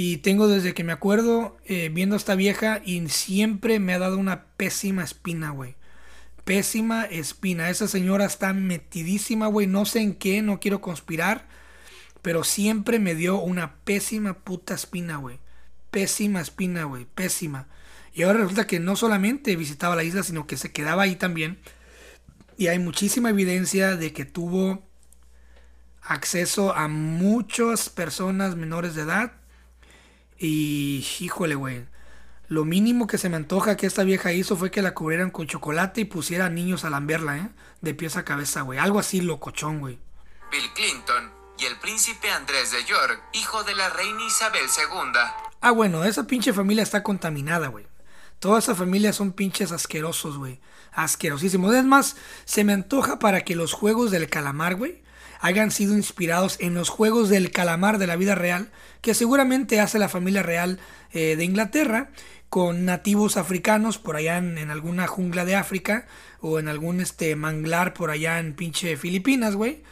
y 0.00 0.18
tengo 0.18 0.46
desde 0.46 0.74
que 0.74 0.84
me 0.84 0.92
acuerdo 0.92 1.56
eh, 1.64 1.90
viendo 1.92 2.14
a 2.14 2.18
esta 2.18 2.36
vieja 2.36 2.80
y 2.84 3.08
siempre 3.08 3.80
me 3.80 3.94
ha 3.94 3.98
dado 3.98 4.16
una 4.16 4.44
pésima 4.56 5.02
espina, 5.02 5.50
güey. 5.50 5.74
Pésima 6.44 7.04
espina. 7.04 7.68
Esa 7.68 7.88
señora 7.88 8.24
está 8.24 8.52
metidísima, 8.52 9.48
güey. 9.48 9.66
No 9.66 9.86
sé 9.86 9.98
en 9.98 10.14
qué, 10.14 10.40
no 10.40 10.60
quiero 10.60 10.80
conspirar. 10.80 11.48
Pero 12.22 12.44
siempre 12.44 13.00
me 13.00 13.16
dio 13.16 13.40
una 13.40 13.74
pésima 13.82 14.34
puta 14.34 14.74
espina, 14.74 15.16
güey. 15.16 15.40
Pésima 15.90 16.42
espina, 16.42 16.84
güey. 16.84 17.04
Pésima. 17.16 17.66
Y 18.14 18.22
ahora 18.22 18.38
resulta 18.38 18.68
que 18.68 18.78
no 18.78 18.94
solamente 18.94 19.56
visitaba 19.56 19.96
la 19.96 20.04
isla, 20.04 20.22
sino 20.22 20.46
que 20.46 20.56
se 20.56 20.70
quedaba 20.70 21.02
ahí 21.02 21.16
también. 21.16 21.58
Y 22.56 22.68
hay 22.68 22.78
muchísima 22.78 23.30
evidencia 23.30 23.96
de 23.96 24.12
que 24.12 24.24
tuvo 24.24 24.86
acceso 26.02 26.72
a 26.76 26.86
muchas 26.86 27.90
personas 27.90 28.54
menores 28.54 28.94
de 28.94 29.02
edad 29.02 29.37
y 30.38 31.06
híjole, 31.20 31.54
güey. 31.54 31.86
Lo 32.48 32.64
mínimo 32.64 33.06
que 33.06 33.18
se 33.18 33.28
me 33.28 33.36
antoja 33.36 33.76
que 33.76 33.86
esta 33.86 34.04
vieja 34.04 34.32
hizo 34.32 34.56
fue 34.56 34.70
que 34.70 34.80
la 34.80 34.94
cubrieran 34.94 35.30
con 35.30 35.46
chocolate 35.46 36.00
y 36.02 36.04
pusiera 36.06 36.46
a 36.46 36.50
niños 36.50 36.84
a 36.84 36.90
lamberla, 36.90 37.36
¿eh? 37.36 37.48
De 37.82 37.92
pies 37.92 38.16
a 38.16 38.24
cabeza, 38.24 38.62
güey. 38.62 38.78
Algo 38.78 38.98
así 38.98 39.20
locochón, 39.20 39.80
güey. 39.80 39.98
Bill 40.50 40.72
Clinton 40.74 41.30
y 41.58 41.66
el 41.66 41.76
príncipe 41.76 42.30
Andrés 42.30 42.70
de 42.72 42.84
York, 42.84 43.22
hijo 43.34 43.64
de 43.64 43.74
la 43.74 43.90
reina 43.90 44.24
Isabel 44.24 44.62
II. 44.62 45.20
Ah, 45.60 45.70
bueno, 45.72 46.04
esa 46.04 46.26
pinche 46.26 46.52
familia 46.52 46.82
está 46.82 47.02
contaminada, 47.02 47.68
güey. 47.68 47.86
Toda 48.38 48.60
esa 48.60 48.74
familia 48.74 49.12
son 49.12 49.32
pinches 49.32 49.72
asquerosos, 49.72 50.38
güey. 50.38 50.60
Asquerosísimos. 50.92 51.74
Es 51.74 51.84
más, 51.84 52.16
se 52.44 52.64
me 52.64 52.72
antoja 52.72 53.18
para 53.18 53.42
que 53.42 53.56
los 53.56 53.72
juegos 53.72 54.10
del 54.10 54.30
calamar, 54.30 54.76
güey, 54.76 55.02
hayan 55.40 55.70
sido 55.70 55.96
inspirados 55.96 56.56
en 56.60 56.74
los 56.74 56.88
juegos 56.88 57.28
del 57.28 57.50
calamar 57.50 57.98
de 57.98 58.06
la 58.06 58.16
vida 58.16 58.34
real, 58.34 58.70
que 59.00 59.14
seguramente 59.14 59.80
hace 59.80 59.98
la 59.98 60.08
familia 60.08 60.42
real 60.42 60.78
eh, 61.12 61.36
de 61.36 61.44
Inglaterra, 61.44 62.10
con 62.48 62.84
nativos 62.84 63.36
africanos 63.36 63.98
por 63.98 64.16
allá 64.16 64.38
en, 64.38 64.70
alguna 64.70 65.06
jungla 65.06 65.44
de 65.44 65.56
África, 65.56 66.06
o 66.40 66.58
en 66.58 66.68
algún 66.68 67.00
este 67.00 67.36
manglar 67.36 67.94
por 67.94 68.10
allá 68.10 68.38
en 68.38 68.54
pinche 68.54 68.96
Filipinas, 68.96 69.54
güey. 69.54 69.82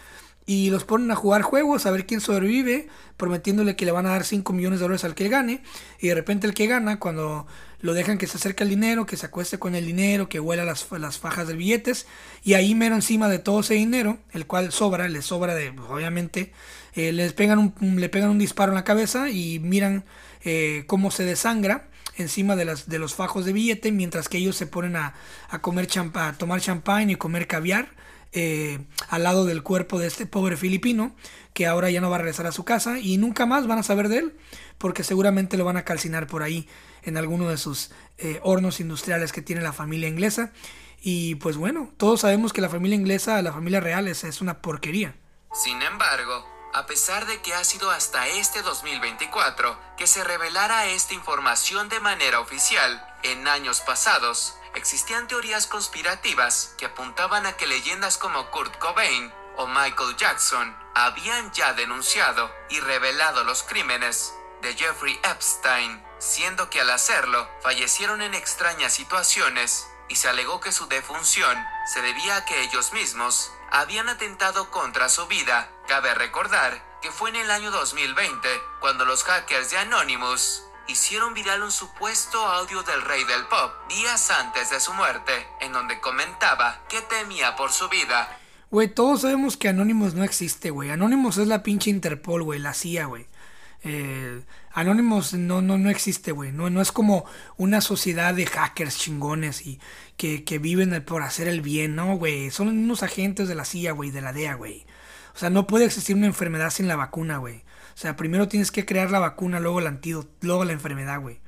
Y 0.46 0.70
los 0.70 0.84
ponen 0.84 1.10
a 1.10 1.16
jugar 1.16 1.42
juegos 1.42 1.86
a 1.86 1.90
ver 1.90 2.06
quién 2.06 2.20
sobrevive, 2.20 2.88
prometiéndole 3.16 3.76
que 3.76 3.84
le 3.84 3.92
van 3.92 4.06
a 4.06 4.10
dar 4.10 4.24
5 4.24 4.52
millones 4.52 4.78
de 4.78 4.84
dólares 4.84 5.04
al 5.04 5.14
que 5.14 5.28
gane, 5.28 5.62
y 6.00 6.08
de 6.08 6.14
repente 6.14 6.46
el 6.46 6.54
que 6.54 6.66
gana, 6.66 6.98
cuando 6.98 7.46
lo 7.80 7.94
dejan 7.94 8.18
que 8.18 8.26
se 8.26 8.36
acerque 8.36 8.62
al 8.62 8.70
dinero, 8.70 9.06
que 9.06 9.16
se 9.16 9.26
acueste 9.26 9.58
con 9.58 9.74
el 9.74 9.86
dinero, 9.86 10.28
que 10.28 10.40
huela 10.40 10.64
las, 10.64 10.86
las 10.92 11.18
fajas 11.18 11.48
de 11.48 11.54
billetes, 11.54 12.06
y 12.42 12.54
ahí 12.54 12.74
mero 12.74 12.94
encima 12.94 13.28
de 13.28 13.38
todo 13.38 13.60
ese 13.60 13.74
dinero, 13.74 14.18
el 14.32 14.46
cual 14.46 14.72
sobra, 14.72 15.08
les 15.08 15.26
sobra 15.26 15.54
de, 15.54 15.72
pues, 15.72 15.88
obviamente, 15.90 16.52
eh, 16.94 17.12
les 17.12 17.32
pegan 17.32 17.58
un, 17.58 18.00
le 18.00 18.08
pegan 18.08 18.30
un 18.30 18.38
disparo 18.38 18.72
en 18.72 18.76
la 18.76 18.84
cabeza 18.84 19.30
y 19.30 19.58
miran 19.58 20.04
eh, 20.44 20.84
cómo 20.86 21.10
se 21.10 21.24
desangra 21.24 21.88
encima 22.16 22.56
de, 22.56 22.64
las, 22.64 22.88
de 22.88 22.98
los 22.98 23.14
fajos 23.14 23.44
de 23.44 23.52
billete, 23.52 23.92
mientras 23.92 24.28
que 24.28 24.38
ellos 24.38 24.56
se 24.56 24.66
ponen 24.66 24.96
a, 24.96 25.14
a 25.48 25.60
comer 25.60 25.86
champa, 25.86 26.28
a 26.28 26.32
tomar 26.38 26.60
champán 26.60 27.10
y 27.10 27.16
comer 27.16 27.46
caviar 27.46 27.90
eh, 28.32 28.78
al 29.08 29.22
lado 29.22 29.44
del 29.44 29.62
cuerpo 29.62 29.98
de 29.98 30.06
este 30.08 30.26
pobre 30.26 30.56
filipino, 30.56 31.14
que 31.56 31.66
ahora 31.66 31.88
ya 31.88 32.02
no 32.02 32.10
va 32.10 32.16
a 32.16 32.18
regresar 32.18 32.46
a 32.46 32.52
su 32.52 32.66
casa 32.66 32.98
y 32.98 33.16
nunca 33.16 33.46
más 33.46 33.66
van 33.66 33.78
a 33.78 33.82
saber 33.82 34.10
de 34.10 34.18
él, 34.18 34.36
porque 34.76 35.02
seguramente 35.02 35.56
lo 35.56 35.64
van 35.64 35.78
a 35.78 35.86
calcinar 35.86 36.26
por 36.26 36.42
ahí 36.42 36.68
en 37.02 37.16
alguno 37.16 37.48
de 37.48 37.56
sus 37.56 37.92
eh, 38.18 38.40
hornos 38.42 38.78
industriales 38.78 39.32
que 39.32 39.40
tiene 39.40 39.62
la 39.62 39.72
familia 39.72 40.06
inglesa. 40.06 40.52
Y 41.00 41.36
pues 41.36 41.56
bueno, 41.56 41.90
todos 41.96 42.20
sabemos 42.20 42.52
que 42.52 42.60
la 42.60 42.68
familia 42.68 42.96
inglesa, 42.96 43.40
la 43.40 43.54
familia 43.54 43.80
real, 43.80 44.06
es, 44.06 44.22
es 44.24 44.42
una 44.42 44.60
porquería. 44.60 45.16
Sin 45.54 45.80
embargo, 45.80 46.46
a 46.74 46.84
pesar 46.84 47.24
de 47.24 47.40
que 47.40 47.54
ha 47.54 47.64
sido 47.64 47.90
hasta 47.90 48.28
este 48.28 48.60
2024 48.60 49.78
que 49.96 50.06
se 50.06 50.22
revelara 50.24 50.84
esta 50.88 51.14
información 51.14 51.88
de 51.88 52.00
manera 52.00 52.40
oficial, 52.40 53.02
en 53.22 53.48
años 53.48 53.80
pasados, 53.80 54.58
existían 54.74 55.26
teorías 55.26 55.66
conspirativas 55.66 56.74
que 56.76 56.84
apuntaban 56.84 57.46
a 57.46 57.54
que 57.54 57.66
leyendas 57.66 58.18
como 58.18 58.50
Kurt 58.50 58.76
Cobain 58.76 59.32
o 59.56 59.66
Michael 59.66 60.16
Jackson 60.16 60.76
habían 60.94 61.52
ya 61.52 61.72
denunciado 61.72 62.50
y 62.70 62.80
revelado 62.80 63.44
los 63.44 63.62
crímenes 63.62 64.34
de 64.62 64.74
Jeffrey 64.74 65.18
Epstein, 65.22 66.02
siendo 66.18 66.70
que 66.70 66.80
al 66.80 66.90
hacerlo 66.90 67.48
fallecieron 67.62 68.22
en 68.22 68.34
extrañas 68.34 68.94
situaciones 68.94 69.88
y 70.08 70.16
se 70.16 70.28
alegó 70.28 70.60
que 70.60 70.72
su 70.72 70.86
defunción 70.86 71.56
se 71.92 72.00
debía 72.02 72.36
a 72.36 72.44
que 72.44 72.62
ellos 72.62 72.92
mismos 72.92 73.52
habían 73.70 74.08
atentado 74.08 74.70
contra 74.70 75.08
su 75.08 75.26
vida. 75.26 75.68
Cabe 75.86 76.14
recordar 76.14 76.82
que 77.02 77.10
fue 77.10 77.30
en 77.30 77.36
el 77.36 77.50
año 77.50 77.70
2020 77.70 78.48
cuando 78.80 79.04
los 79.04 79.24
hackers 79.24 79.70
de 79.70 79.78
Anonymous 79.78 80.62
hicieron 80.88 81.34
viral 81.34 81.62
un 81.62 81.72
supuesto 81.72 82.46
audio 82.46 82.82
del 82.84 83.02
rey 83.02 83.24
del 83.24 83.46
pop 83.46 83.72
días 83.88 84.30
antes 84.30 84.70
de 84.70 84.80
su 84.80 84.92
muerte, 84.94 85.48
en 85.60 85.72
donde 85.72 86.00
comentaba 86.00 86.78
que 86.88 87.02
temía 87.02 87.56
por 87.56 87.72
su 87.72 87.88
vida. 87.88 88.38
Güey, 88.70 88.88
todos 88.88 89.22
sabemos 89.22 89.56
que 89.56 89.68
Anonymous 89.68 90.14
no 90.14 90.24
existe, 90.24 90.70
güey. 90.70 90.90
Anonymous 90.90 91.38
es 91.38 91.46
la 91.46 91.62
pinche 91.62 91.90
Interpol, 91.90 92.42
güey, 92.42 92.58
la 92.58 92.74
CIA, 92.74 93.06
güey. 93.06 93.26
Eh, 93.84 94.42
Anonymous 94.72 95.34
no, 95.34 95.62
no, 95.62 95.78
no 95.78 95.88
existe, 95.88 96.32
güey. 96.32 96.50
No, 96.50 96.68
no 96.68 96.80
es 96.80 96.90
como 96.90 97.24
una 97.56 97.80
sociedad 97.80 98.34
de 98.34 98.46
hackers 98.46 98.98
chingones 98.98 99.64
y 99.64 99.78
que, 100.16 100.42
que 100.44 100.58
viven 100.58 101.02
por 101.04 101.22
hacer 101.22 101.46
el 101.46 101.60
bien, 101.60 101.94
no, 101.94 102.16
güey. 102.16 102.50
Son 102.50 102.68
unos 102.68 103.04
agentes 103.04 103.46
de 103.48 103.54
la 103.54 103.64
CIA, 103.64 103.92
güey, 103.92 104.10
de 104.10 104.20
la 104.20 104.32
DEA, 104.32 104.54
güey. 104.54 104.84
O 105.34 105.38
sea, 105.38 105.50
no 105.50 105.66
puede 105.68 105.84
existir 105.84 106.16
una 106.16 106.26
enfermedad 106.26 106.70
sin 106.70 106.88
la 106.88 106.96
vacuna, 106.96 107.38
güey. 107.38 107.58
O 107.94 107.98
sea, 107.98 108.16
primero 108.16 108.48
tienes 108.48 108.72
que 108.72 108.84
crear 108.84 109.10
la 109.10 109.20
vacuna, 109.20 109.60
luego 109.60 109.78
el 109.78 109.86
antídoto, 109.86 110.30
luego 110.40 110.64
la 110.64 110.72
enfermedad, 110.72 111.20
güey. 111.20 111.40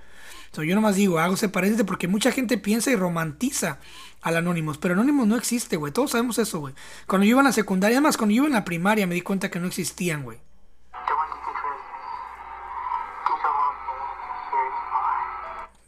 So, 0.53 0.63
yo 0.63 0.75
nomás 0.75 0.97
digo, 0.97 1.19
hago 1.19 1.35
ese 1.35 1.49
paréntesis 1.49 1.87
porque 1.87 2.09
mucha 2.09 2.33
gente 2.33 2.59
piensa 2.59 2.91
y 2.91 2.97
romantiza 2.97 3.81
al 4.23 4.37
Anonymous, 4.37 4.79
pero 4.79 4.95
Anonymous 4.95 5.27
no 5.27 5.37
existe, 5.37 5.77
güey. 5.77 5.93
Todos 5.93 6.13
sabemos 6.13 6.39
eso, 6.39 6.61
güey. 6.61 6.75
Cuando 7.07 7.25
yo 7.25 7.31
iba 7.31 7.41
en 7.41 7.47
la 7.47 7.53
secundaria, 7.53 7.99
además 7.99 8.17
cuando 8.17 8.35
yo 8.35 8.43
iba 8.43 8.47
en 8.47 8.55
la 8.55 8.65
primaria 8.65 9.07
me 9.07 9.15
di 9.15 9.21
cuenta 9.21 9.51
que 9.51 9.61
no 9.61 9.67
existían, 9.67 10.23
güey. 10.23 10.39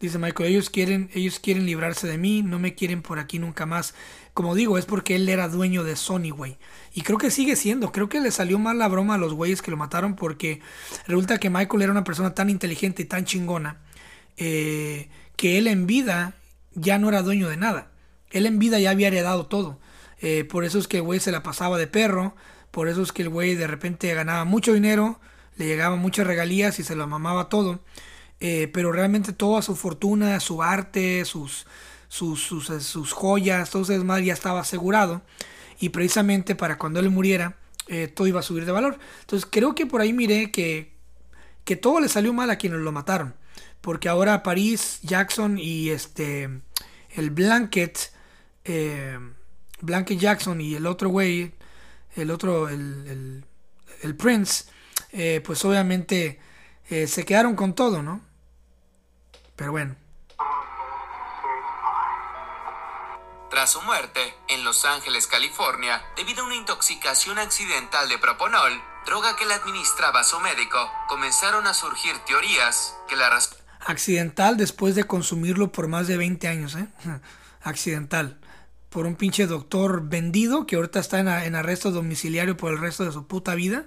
Dice 0.00 0.18
Michael, 0.18 0.48
ellos 0.48 0.70
quieren, 0.70 1.10
ellos 1.12 1.38
quieren 1.40 1.66
librarse 1.66 2.08
de 2.08 2.16
mí, 2.16 2.42
no 2.42 2.58
me 2.58 2.74
quieren 2.74 3.02
por 3.02 3.18
aquí 3.18 3.38
nunca 3.38 3.66
más. 3.66 3.94
Como 4.32 4.54
digo, 4.54 4.78
es 4.78 4.86
porque 4.86 5.16
él 5.16 5.28
era 5.28 5.48
dueño 5.48 5.84
de 5.84 5.94
Sony, 5.94 6.30
güey. 6.30 6.56
Y 6.94 7.02
creo 7.02 7.18
que 7.18 7.30
sigue 7.30 7.54
siendo. 7.54 7.92
Creo 7.92 8.08
que 8.08 8.20
le 8.20 8.30
salió 8.30 8.58
mal 8.58 8.78
la 8.78 8.88
broma 8.88 9.16
a 9.16 9.18
los 9.18 9.34
güeyes 9.34 9.60
que 9.60 9.70
lo 9.70 9.76
mataron 9.76 10.16
porque 10.16 10.62
resulta 11.06 11.36
que 11.36 11.50
Michael 11.50 11.82
era 11.82 11.92
una 11.92 12.04
persona 12.04 12.34
tan 12.34 12.48
inteligente 12.48 13.02
y 13.02 13.04
tan 13.04 13.26
chingona 13.26 13.76
eh, 14.38 15.10
que 15.36 15.58
él 15.58 15.66
en 15.66 15.86
vida 15.86 16.32
ya 16.72 16.98
no 16.98 17.10
era 17.10 17.20
dueño 17.20 17.50
de 17.50 17.58
nada. 17.58 17.89
Él 18.30 18.46
en 18.46 18.58
vida 18.58 18.78
ya 18.78 18.90
había 18.90 19.08
heredado 19.08 19.46
todo. 19.46 19.78
Eh, 20.20 20.44
por 20.44 20.64
eso 20.64 20.78
es 20.78 20.88
que 20.88 20.98
el 20.98 21.02
güey 21.02 21.20
se 21.20 21.32
la 21.32 21.42
pasaba 21.42 21.78
de 21.78 21.86
perro. 21.86 22.34
Por 22.70 22.88
eso 22.88 23.02
es 23.02 23.12
que 23.12 23.22
el 23.22 23.28
güey 23.28 23.54
de 23.54 23.66
repente 23.66 24.12
ganaba 24.14 24.44
mucho 24.44 24.72
dinero, 24.72 25.20
le 25.56 25.66
llegaban 25.66 25.98
muchas 25.98 26.26
regalías 26.26 26.78
y 26.78 26.84
se 26.84 26.94
lo 26.94 27.06
mamaba 27.06 27.48
todo. 27.48 27.80
Eh, 28.40 28.70
pero 28.72 28.90
realmente 28.90 29.32
toda 29.32 29.60
su 29.60 29.76
fortuna, 29.76 30.40
su 30.40 30.62
arte, 30.62 31.24
sus, 31.24 31.66
sus, 32.08 32.42
sus, 32.42 32.70
eh, 32.70 32.80
sus 32.80 33.12
joyas, 33.12 33.70
todo 33.70 33.82
eso 33.82 33.92
demás 33.92 34.24
ya 34.24 34.32
estaba 34.32 34.60
asegurado. 34.60 35.22
Y 35.78 35.90
precisamente 35.90 36.54
para 36.54 36.78
cuando 36.78 37.00
él 37.00 37.10
muriera, 37.10 37.56
eh, 37.88 38.08
todo 38.08 38.26
iba 38.26 38.40
a 38.40 38.42
subir 38.42 38.64
de 38.64 38.72
valor. 38.72 38.98
Entonces 39.20 39.48
creo 39.50 39.74
que 39.74 39.86
por 39.86 40.00
ahí 40.00 40.12
miré 40.12 40.50
que, 40.50 40.92
que 41.64 41.76
todo 41.76 42.00
le 42.00 42.08
salió 42.08 42.32
mal 42.32 42.50
a 42.50 42.56
quienes 42.56 42.80
lo 42.80 42.92
mataron. 42.92 43.34
Porque 43.80 44.08
ahora 44.08 44.42
París, 44.42 45.00
Jackson 45.02 45.58
y 45.58 45.90
este 45.90 46.48
el 47.14 47.30
Blanket, 47.30 47.98
Blanket 48.64 50.18
Jackson 50.18 50.60
y 50.60 50.74
el 50.74 50.86
otro 50.86 51.08
güey, 51.08 51.54
el 52.16 52.30
otro, 52.30 52.68
el, 52.68 53.44
el, 54.02 54.16
Prince, 54.16 54.64
pues 55.44 55.64
obviamente 55.64 56.40
se 56.88 57.24
quedaron 57.24 57.56
con 57.56 57.74
todo, 57.74 58.02
¿no? 58.02 58.20
Pero 59.56 59.72
bueno. 59.72 59.96
Tras 63.50 63.72
su 63.72 63.82
muerte, 63.82 64.20
en 64.48 64.64
Los 64.64 64.84
Ángeles, 64.84 65.26
California, 65.26 66.00
debido 66.16 66.42
a 66.42 66.46
una 66.46 66.54
intoxicación 66.54 67.36
accidental 67.38 68.08
de 68.08 68.16
proponol, 68.16 68.80
droga 69.04 69.34
que 69.34 69.44
le 69.44 69.54
administraba 69.54 70.22
su 70.22 70.38
médico, 70.38 70.90
comenzaron 71.08 71.66
a 71.66 71.74
surgir 71.74 72.16
teorías 72.20 72.96
que 73.08 73.16
la 73.16 73.28
razón... 73.28 73.58
Accidental 73.80 74.56
después 74.56 74.94
de 74.94 75.04
consumirlo 75.04 75.72
por 75.72 75.88
más 75.88 76.06
de 76.06 76.16
20 76.16 76.46
años, 76.46 76.76
¿eh? 76.76 76.86
Accidental. 77.62 78.38
Por 78.90 79.06
un 79.06 79.16
pinche 79.16 79.46
doctor 79.46 80.08
vendido 80.08 80.66
que 80.66 80.76
ahorita 80.76 81.00
está 81.00 81.20
en, 81.20 81.54
arresto 81.54 81.90
domiciliario 81.90 82.56
por 82.56 82.72
el 82.72 82.78
resto 82.78 83.04
de 83.04 83.12
su 83.12 83.26
puta 83.26 83.54
vida. 83.54 83.86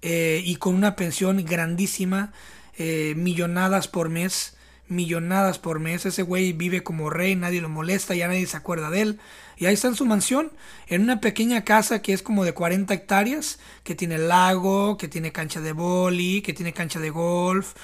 Eh, 0.00 0.42
y 0.44 0.56
con 0.56 0.74
una 0.74 0.96
pensión 0.96 1.44
grandísima, 1.44 2.32
eh, 2.76 3.14
millonadas 3.16 3.88
por 3.88 4.08
mes 4.08 4.54
millonadas 4.88 5.58
por 5.58 5.80
mes. 5.80 6.06
Ese 6.06 6.22
güey 6.22 6.52
vive 6.52 6.82
como 6.82 7.10
rey, 7.10 7.36
nadie 7.36 7.60
lo 7.60 7.68
molesta, 7.68 8.14
ya 8.14 8.28
nadie 8.28 8.46
se 8.46 8.56
acuerda 8.56 8.90
de 8.90 9.00
él. 9.02 9.20
Y 9.56 9.66
ahí 9.66 9.74
está 9.74 9.88
en 9.88 9.94
su 9.94 10.04
mansión, 10.04 10.52
en 10.88 11.02
una 11.02 11.20
pequeña 11.20 11.64
casa 11.64 12.02
que 12.02 12.12
es 12.12 12.22
como 12.22 12.44
de 12.44 12.54
40 12.54 12.92
hectáreas, 12.92 13.58
que 13.82 13.94
tiene 13.94 14.18
lago, 14.18 14.98
que 14.98 15.08
tiene 15.08 15.32
cancha 15.32 15.60
de 15.60 15.72
boli, 15.72 16.42
que 16.42 16.52
tiene 16.52 16.72
cancha 16.72 17.00
de 17.00 17.10
golf, 17.10 17.74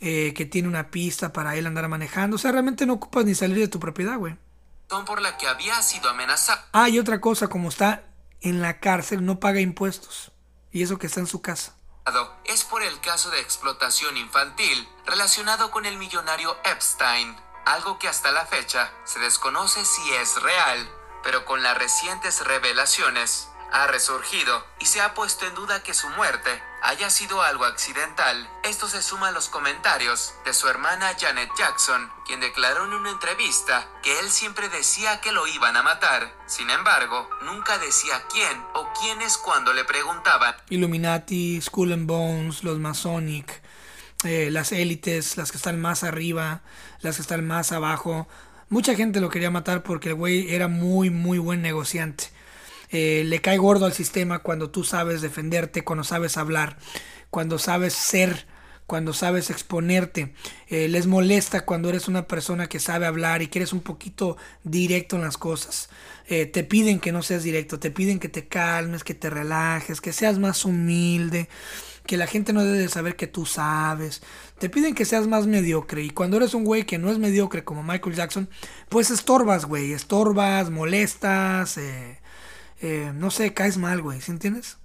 eh, 0.00 0.32
que 0.34 0.44
tiene 0.44 0.68
una 0.68 0.90
pista 0.90 1.32
para 1.32 1.56
él 1.56 1.66
andar 1.66 1.88
manejando. 1.88 2.36
O 2.36 2.38
sea, 2.38 2.52
realmente 2.52 2.86
no 2.86 2.94
ocupas 2.94 3.24
ni 3.24 3.34
salir 3.34 3.58
de 3.58 3.68
tu 3.68 3.80
propiedad, 3.80 4.18
güey. 4.18 4.36
Por 4.88 5.20
la 5.20 5.36
que 5.36 5.48
había 5.48 5.82
sido 5.82 6.08
amenazado. 6.08 6.60
Ah, 6.72 6.88
y 6.88 6.98
otra 6.98 7.20
cosa, 7.20 7.48
como 7.48 7.68
está 7.68 8.04
en 8.40 8.62
la 8.62 8.78
cárcel, 8.78 9.24
no 9.24 9.40
paga 9.40 9.60
impuestos. 9.60 10.30
Y 10.70 10.82
eso 10.82 10.98
que 10.98 11.08
está 11.08 11.20
en 11.20 11.26
su 11.26 11.42
casa 11.42 11.74
es 12.44 12.64
por 12.64 12.82
el 12.82 13.00
caso 13.00 13.30
de 13.30 13.40
explotación 13.40 14.16
infantil 14.16 14.88
relacionado 15.06 15.70
con 15.70 15.86
el 15.86 15.96
millonario 15.96 16.56
Epstein, 16.64 17.34
algo 17.64 17.98
que 17.98 18.08
hasta 18.08 18.32
la 18.32 18.46
fecha 18.46 18.92
se 19.04 19.18
desconoce 19.18 19.84
si 19.84 20.14
es 20.14 20.40
real, 20.42 20.88
pero 21.22 21.44
con 21.44 21.62
las 21.62 21.76
recientes 21.76 22.44
revelaciones 22.44 23.48
ha 23.74 23.88
resurgido 23.88 24.64
y 24.78 24.86
se 24.86 25.00
ha 25.00 25.14
puesto 25.14 25.46
en 25.46 25.54
duda 25.56 25.82
que 25.82 25.94
su 25.94 26.08
muerte 26.10 26.62
haya 26.80 27.10
sido 27.10 27.42
algo 27.42 27.64
accidental. 27.64 28.48
Esto 28.62 28.88
se 28.88 29.02
suma 29.02 29.28
a 29.28 29.32
los 29.32 29.48
comentarios 29.48 30.32
de 30.44 30.54
su 30.54 30.68
hermana 30.68 31.16
Janet 31.18 31.48
Jackson, 31.58 32.08
quien 32.24 32.38
declaró 32.38 32.84
en 32.84 32.92
una 32.92 33.10
entrevista 33.10 33.88
que 34.04 34.20
él 34.20 34.30
siempre 34.30 34.68
decía 34.68 35.20
que 35.20 35.32
lo 35.32 35.48
iban 35.48 35.76
a 35.76 35.82
matar. 35.82 36.32
Sin 36.46 36.70
embargo, 36.70 37.28
nunca 37.44 37.78
decía 37.78 38.22
quién 38.30 38.62
o 38.74 38.86
quiénes 39.00 39.36
cuando 39.38 39.72
le 39.72 39.84
preguntaban. 39.84 40.54
Illuminati, 40.70 41.60
Skull 41.60 41.94
and 41.94 42.06
Bones, 42.06 42.62
los 42.62 42.78
Masonic, 42.78 43.60
eh, 44.22 44.50
las 44.52 44.70
élites, 44.70 45.36
las 45.36 45.50
que 45.50 45.56
están 45.56 45.80
más 45.80 46.04
arriba, 46.04 46.62
las 47.00 47.16
que 47.16 47.22
están 47.22 47.44
más 47.44 47.72
abajo. 47.72 48.28
Mucha 48.68 48.94
gente 48.94 49.20
lo 49.20 49.30
quería 49.30 49.50
matar 49.50 49.82
porque 49.82 50.10
el 50.10 50.14
güey 50.14 50.54
era 50.54 50.68
muy, 50.68 51.10
muy 51.10 51.38
buen 51.38 51.60
negociante. 51.60 52.33
Eh, 52.90 53.22
le 53.26 53.40
cae 53.40 53.58
gordo 53.58 53.86
al 53.86 53.92
sistema 53.92 54.40
cuando 54.40 54.70
tú 54.70 54.84
sabes 54.84 55.22
defenderte, 55.22 55.84
cuando 55.84 56.04
sabes 56.04 56.36
hablar, 56.36 56.76
cuando 57.30 57.58
sabes 57.58 57.94
ser, 57.94 58.46
cuando 58.86 59.12
sabes 59.12 59.50
exponerte. 59.50 60.34
Eh, 60.68 60.88
les 60.88 61.06
molesta 61.06 61.64
cuando 61.64 61.88
eres 61.88 62.08
una 62.08 62.26
persona 62.26 62.68
que 62.68 62.80
sabe 62.80 63.06
hablar 63.06 63.42
y 63.42 63.48
que 63.48 63.60
eres 63.60 63.72
un 63.72 63.80
poquito 63.80 64.36
directo 64.62 65.16
en 65.16 65.22
las 65.22 65.38
cosas. 65.38 65.88
Eh, 66.26 66.46
te 66.46 66.64
piden 66.64 67.00
que 67.00 67.12
no 67.12 67.22
seas 67.22 67.42
directo, 67.42 67.78
te 67.78 67.90
piden 67.90 68.18
que 68.18 68.28
te 68.28 68.46
calmes, 68.46 69.04
que 69.04 69.14
te 69.14 69.30
relajes, 69.30 70.00
que 70.00 70.12
seas 70.12 70.38
más 70.38 70.64
humilde, 70.64 71.48
que 72.06 72.16
la 72.16 72.26
gente 72.26 72.52
no 72.52 72.62
debe 72.64 72.78
de 72.78 72.88
saber 72.88 73.16
que 73.16 73.26
tú 73.26 73.46
sabes. 73.46 74.22
Te 74.58 74.68
piden 74.68 74.94
que 74.94 75.06
seas 75.06 75.26
más 75.26 75.46
mediocre. 75.46 76.02
Y 76.02 76.10
cuando 76.10 76.36
eres 76.36 76.54
un 76.54 76.64
güey 76.64 76.84
que 76.84 76.98
no 76.98 77.10
es 77.10 77.18
mediocre 77.18 77.64
como 77.64 77.82
Michael 77.82 78.14
Jackson, 78.14 78.48
pues 78.90 79.10
estorbas, 79.10 79.64
güey. 79.64 79.92
Estorbas, 79.92 80.70
molestas. 80.70 81.78
Eh, 82.84 83.12
no 83.14 83.30
sé, 83.30 83.54
caes 83.54 83.78
mal, 83.78 84.02
güey, 84.02 84.20
¿sí 84.20 84.30
entiendes? 84.30 84.76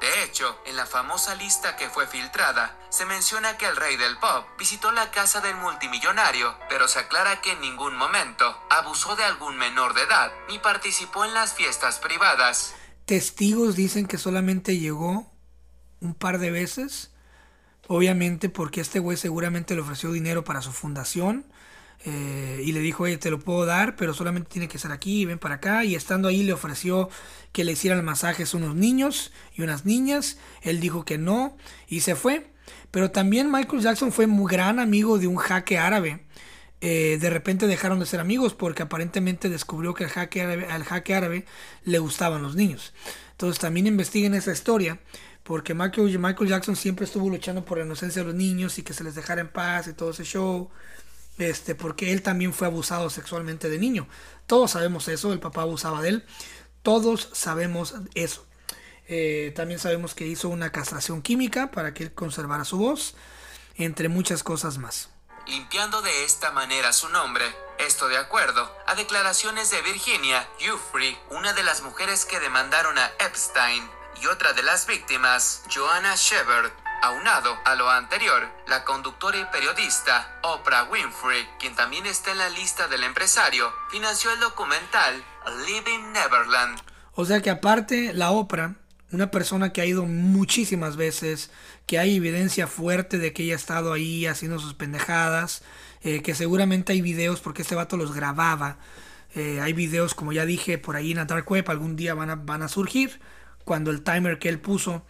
De 0.00 0.22
hecho, 0.22 0.56
en 0.64 0.76
la 0.76 0.86
famosa 0.86 1.34
lista 1.34 1.76
que 1.76 1.88
fue 1.88 2.06
filtrada, 2.06 2.78
se 2.88 3.04
menciona 3.04 3.58
que 3.58 3.66
el 3.66 3.74
rey 3.74 3.96
del 3.96 4.16
pop 4.18 4.46
visitó 4.56 4.92
la 4.92 5.10
casa 5.10 5.40
del 5.40 5.56
multimillonario, 5.56 6.54
pero 6.68 6.86
se 6.86 7.00
aclara 7.00 7.40
que 7.40 7.52
en 7.52 7.60
ningún 7.60 7.96
momento 7.96 8.44
abusó 8.70 9.16
de 9.16 9.24
algún 9.24 9.56
menor 9.56 9.94
de 9.94 10.02
edad 10.02 10.30
ni 10.48 10.60
participó 10.60 11.24
en 11.24 11.34
las 11.34 11.54
fiestas 11.54 11.98
privadas. 11.98 12.76
Testigos 13.06 13.74
dicen 13.74 14.06
que 14.06 14.18
solamente 14.18 14.78
llegó 14.78 15.32
un 16.00 16.14
par 16.14 16.38
de 16.38 16.52
veces, 16.52 17.10
obviamente 17.88 18.48
porque 18.48 18.80
este 18.80 19.00
güey 19.00 19.16
seguramente 19.16 19.74
le 19.74 19.80
ofreció 19.80 20.12
dinero 20.12 20.44
para 20.44 20.62
su 20.62 20.70
fundación 20.70 21.44
eh, 22.04 22.62
y 22.64 22.72
le 22.72 22.80
dijo, 22.80 23.04
oye, 23.04 23.18
te 23.18 23.30
lo 23.30 23.40
puedo 23.40 23.66
dar, 23.66 23.96
pero 23.96 24.14
solamente 24.14 24.48
tiene 24.50 24.68
que 24.68 24.76
estar 24.76 24.92
aquí, 24.92 25.24
ven 25.24 25.38
para 25.38 25.56
acá. 25.56 25.84
Y 25.84 25.94
estando 25.94 26.28
ahí 26.28 26.42
le 26.42 26.52
ofreció 26.52 27.10
que 27.52 27.64
le 27.64 27.72
hicieran 27.72 28.04
masajes 28.04 28.54
unos 28.54 28.74
niños 28.74 29.32
y 29.54 29.62
unas 29.62 29.84
niñas. 29.84 30.38
Él 30.62 30.80
dijo 30.80 31.04
que 31.04 31.18
no 31.18 31.56
y 31.88 32.00
se 32.00 32.14
fue. 32.14 32.50
Pero 32.90 33.10
también 33.10 33.50
Michael 33.50 33.82
Jackson 33.82 34.12
fue 34.12 34.26
muy 34.26 34.50
gran 34.50 34.78
amigo 34.78 35.18
de 35.18 35.26
un 35.26 35.36
jaque 35.36 35.78
árabe. 35.78 36.24
Eh, 36.80 37.18
de 37.20 37.30
repente 37.30 37.66
dejaron 37.66 37.98
de 37.98 38.06
ser 38.06 38.20
amigos 38.20 38.54
porque 38.54 38.84
aparentemente 38.84 39.48
descubrió 39.48 39.94
que 39.94 40.04
al 40.04 40.10
jaque, 40.10 40.42
árabe, 40.42 40.68
árabe 41.14 41.44
le 41.84 41.98
gustaban 41.98 42.42
los 42.42 42.54
niños. 42.54 42.94
Entonces 43.32 43.58
también 43.58 43.86
investiguen 43.86 44.34
esa 44.34 44.52
historia 44.52 45.00
porque 45.42 45.74
Michael, 45.74 46.18
Michael 46.18 46.48
Jackson 46.48 46.76
siempre 46.76 47.04
estuvo 47.04 47.28
luchando 47.28 47.64
por 47.64 47.78
la 47.78 47.84
inocencia 47.84 48.22
de 48.22 48.28
los 48.28 48.36
niños 48.36 48.78
y 48.78 48.82
que 48.82 48.92
se 48.92 49.02
les 49.02 49.14
dejara 49.14 49.40
en 49.40 49.48
paz 49.48 49.88
y 49.88 49.92
todo 49.92 50.10
ese 50.10 50.24
show 50.24 50.70
este, 51.38 51.74
porque 51.74 52.12
él 52.12 52.22
también 52.22 52.52
fue 52.52 52.66
abusado 52.66 53.10
sexualmente 53.10 53.68
de 53.68 53.78
niño. 53.78 54.08
Todos 54.46 54.72
sabemos 54.72 55.08
eso, 55.08 55.32
el 55.32 55.40
papá 55.40 55.62
abusaba 55.62 56.02
de 56.02 56.10
él. 56.10 56.26
Todos 56.82 57.30
sabemos 57.32 57.94
eso. 58.14 58.46
Eh, 59.06 59.52
también 59.56 59.80
sabemos 59.80 60.14
que 60.14 60.26
hizo 60.26 60.48
una 60.48 60.70
castración 60.70 61.22
química 61.22 61.70
para 61.70 61.94
que 61.94 62.04
él 62.04 62.14
conservara 62.14 62.64
su 62.64 62.78
voz, 62.78 63.14
entre 63.76 64.08
muchas 64.08 64.42
cosas 64.42 64.78
más. 64.78 65.08
Limpiando 65.46 66.02
de 66.02 66.24
esta 66.24 66.52
manera 66.52 66.92
su 66.92 67.08
nombre, 67.08 67.44
esto 67.78 68.08
de 68.08 68.18
acuerdo 68.18 68.70
a 68.86 68.94
declaraciones 68.96 69.70
de 69.70 69.80
Virginia 69.80 70.46
Jeffrey, 70.58 71.16
una 71.30 71.54
de 71.54 71.62
las 71.62 71.80
mujeres 71.80 72.26
que 72.26 72.38
demandaron 72.38 72.98
a 72.98 73.10
Epstein, 73.20 73.88
y 74.20 74.26
otra 74.26 74.52
de 74.52 74.62
las 74.62 74.86
víctimas, 74.86 75.62
Joanna 75.74 76.14
Shepard, 76.16 76.72
Aunado 77.00 77.56
a 77.64 77.76
lo 77.76 77.88
anterior, 77.88 78.48
la 78.66 78.84
conductora 78.84 79.38
y 79.38 79.44
periodista 79.52 80.40
Oprah 80.42 80.82
Winfrey, 80.90 81.46
quien 81.60 81.76
también 81.76 82.06
está 82.06 82.32
en 82.32 82.38
la 82.38 82.50
lista 82.50 82.88
del 82.88 83.04
empresario, 83.04 83.72
financió 83.88 84.32
el 84.32 84.40
documental 84.40 85.22
Living 85.68 86.12
Neverland. 86.12 86.80
O 87.14 87.24
sea 87.24 87.40
que 87.40 87.50
aparte 87.50 88.12
la 88.14 88.32
Oprah, 88.32 88.74
una 89.12 89.30
persona 89.30 89.72
que 89.72 89.80
ha 89.80 89.86
ido 89.86 90.06
muchísimas 90.06 90.96
veces, 90.96 91.52
que 91.86 92.00
hay 92.00 92.16
evidencia 92.16 92.66
fuerte 92.66 93.18
de 93.18 93.32
que 93.32 93.44
ella 93.44 93.54
ha 93.54 93.58
estado 93.58 93.92
ahí 93.92 94.26
haciendo 94.26 94.58
sus 94.58 94.74
pendejadas, 94.74 95.62
eh, 96.02 96.20
que 96.22 96.34
seguramente 96.34 96.92
hay 96.92 97.00
videos 97.00 97.38
porque 97.38 97.62
este 97.62 97.76
vato 97.76 97.96
los 97.96 98.12
grababa. 98.12 98.78
Eh, 99.36 99.60
hay 99.60 99.72
videos, 99.72 100.14
como 100.14 100.32
ya 100.32 100.44
dije, 100.44 100.78
por 100.78 100.96
ahí 100.96 101.12
en 101.12 101.18
la 101.18 101.26
Dark 101.26 101.48
Web, 101.48 101.70
algún 101.70 101.94
día 101.94 102.14
van 102.14 102.30
a, 102.30 102.34
van 102.34 102.62
a 102.62 102.68
surgir, 102.68 103.20
cuando 103.64 103.92
el 103.92 104.02
timer 104.02 104.40
que 104.40 104.48
él 104.48 104.58
puso 104.58 105.04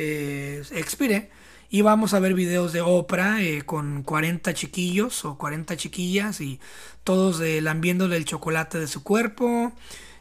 eh, 0.00 0.62
expire. 0.72 1.30
Y 1.72 1.82
vamos 1.82 2.14
a 2.14 2.18
ver 2.18 2.34
videos 2.34 2.72
de 2.72 2.80
Oprah 2.80 3.40
eh, 3.42 3.62
con 3.62 4.02
40 4.02 4.52
chiquillos 4.54 5.24
o 5.24 5.38
40 5.38 5.76
chiquillas 5.76 6.40
y 6.40 6.58
todos 7.04 7.40
eh, 7.40 7.60
lambiéndole 7.60 8.16
el 8.16 8.24
chocolate 8.24 8.80
de 8.80 8.88
su 8.88 9.04
cuerpo, 9.04 9.72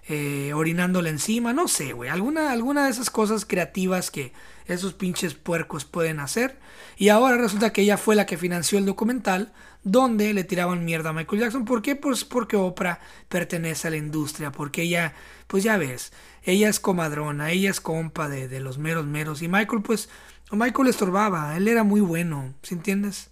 eh, 0.08 0.54
orinándole 0.54 1.10
encima, 1.10 1.52
no 1.52 1.68
sé, 1.68 1.94
güey. 1.94 2.12
Alguna, 2.12 2.52
alguna 2.52 2.86
de 2.86 2.92
esas 2.92 3.10
cosas 3.10 3.46
creativas 3.46 4.12
que 4.12 4.32
esos 4.68 4.94
pinches 4.94 5.34
puercos 5.34 5.86
pueden 5.86 6.20
hacer. 6.20 6.60
Y 6.98 7.10
ahora 7.10 7.38
resulta 7.38 7.74
que 7.74 7.82
ella 7.82 7.98
fue 7.98 8.16
la 8.16 8.28
que 8.28 8.38
financió 8.38 8.78
el 8.78 8.86
documental 8.86 9.52
donde 9.84 10.34
le 10.34 10.44
tiraban 10.44 10.86
mierda 10.86 11.10
a 11.10 11.14
Michael 11.14 11.42
Jackson. 11.42 11.66
¿Por 11.66 11.82
qué? 11.82 11.96
Pues 11.96 12.26
porque 12.26 12.58
Oprah 12.58 13.00
pertenece 13.28 13.88
a 13.88 13.92
la 13.92 13.98
industria, 13.98 14.52
porque 14.52 14.84
ella, 14.84 15.14
pues 15.48 15.64
ya 15.64 15.78
ves, 15.78 16.12
ella 16.44 16.70
es 16.70 16.80
comadrona, 16.80 17.52
ella 17.52 17.70
es 17.70 17.82
compa 17.82 18.30
de, 18.30 18.48
de 18.48 18.60
los 18.60 18.78
meros 18.78 19.06
meros. 19.06 19.42
Y 19.42 19.48
Michael, 19.48 19.82
pues, 19.82 20.10
Michael 20.52 20.90
estorbaba, 20.90 21.56
él 21.58 21.68
era 21.68 21.84
muy 21.84 22.02
bueno, 22.02 22.54
¿sí 22.64 22.76
entiendes? 22.76 23.30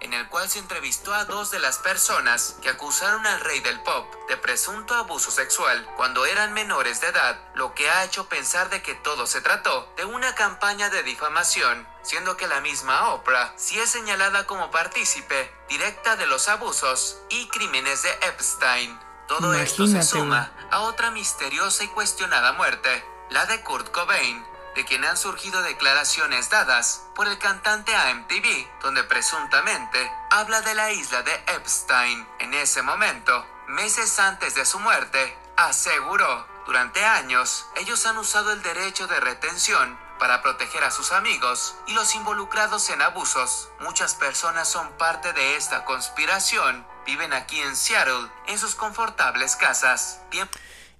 En 0.00 0.12
el 0.12 0.28
cual 0.28 0.48
se 0.48 0.58
entrevistó 0.58 1.12
a 1.14 1.24
dos 1.24 1.50
de 1.50 1.58
las 1.58 1.78
personas 1.78 2.56
que 2.62 2.68
acusaron 2.68 3.26
al 3.26 3.40
rey 3.40 3.60
del 3.60 3.80
pop 3.80 4.06
de 4.28 4.36
presunto 4.36 4.94
abuso 4.94 5.30
sexual 5.30 5.86
cuando 5.96 6.26
eran 6.26 6.52
menores 6.52 7.00
de 7.00 7.08
edad, 7.08 7.38
lo 7.54 7.74
que 7.74 7.90
ha 7.90 8.04
hecho 8.04 8.28
pensar 8.28 8.70
de 8.70 8.82
que 8.82 8.94
todo 8.94 9.26
se 9.26 9.40
trató 9.40 9.92
de 9.96 10.04
una 10.04 10.34
campaña 10.34 10.90
de 10.90 11.02
difamación, 11.02 11.86
siendo 12.02 12.36
que 12.36 12.46
la 12.46 12.60
misma 12.60 13.10
Oprah 13.10 13.52
sí 13.56 13.78
es 13.78 13.90
señalada 13.90 14.46
como 14.46 14.70
partícipe 14.70 15.52
directa 15.68 16.16
de 16.16 16.26
los 16.26 16.48
abusos 16.48 17.18
y 17.28 17.48
crímenes 17.48 18.02
de 18.02 18.10
Epstein. 18.28 18.98
Todo 19.26 19.52
esto 19.54 19.86
se 19.86 20.02
suma 20.02 20.52
a 20.70 20.80
otra 20.80 21.10
misteriosa 21.10 21.84
y 21.84 21.88
cuestionada 21.88 22.52
muerte, 22.52 23.04
la 23.30 23.44
de 23.44 23.60
Kurt 23.62 23.90
Cobain, 23.90 24.42
de 24.78 24.84
quien 24.84 25.04
han 25.04 25.16
surgido 25.16 25.60
declaraciones 25.62 26.50
dadas 26.50 27.02
por 27.16 27.26
el 27.26 27.36
cantante 27.38 27.92
a 27.96 28.14
MTV, 28.14 28.80
donde 28.80 29.02
presuntamente 29.02 30.08
habla 30.30 30.60
de 30.60 30.72
la 30.76 30.92
isla 30.92 31.20
de 31.22 31.32
Epstein. 31.56 32.24
En 32.38 32.54
ese 32.54 32.82
momento, 32.82 33.44
meses 33.66 34.20
antes 34.20 34.54
de 34.54 34.64
su 34.64 34.78
muerte, 34.78 35.36
aseguró, 35.56 36.46
durante 36.64 37.04
años, 37.04 37.66
ellos 37.74 38.06
han 38.06 38.18
usado 38.18 38.52
el 38.52 38.62
derecho 38.62 39.08
de 39.08 39.18
retención 39.18 39.98
para 40.20 40.42
proteger 40.42 40.84
a 40.84 40.92
sus 40.92 41.10
amigos 41.10 41.74
y 41.88 41.94
los 41.94 42.14
involucrados 42.14 42.88
en 42.90 43.02
abusos. 43.02 43.70
Muchas 43.80 44.14
personas 44.14 44.68
son 44.68 44.88
parte 44.92 45.32
de 45.32 45.56
esta 45.56 45.84
conspiración, 45.84 46.86
viven 47.04 47.32
aquí 47.32 47.58
en 47.58 47.74
Seattle, 47.74 48.28
en 48.46 48.56
sus 48.56 48.76
confortables 48.76 49.56
casas. 49.56 50.20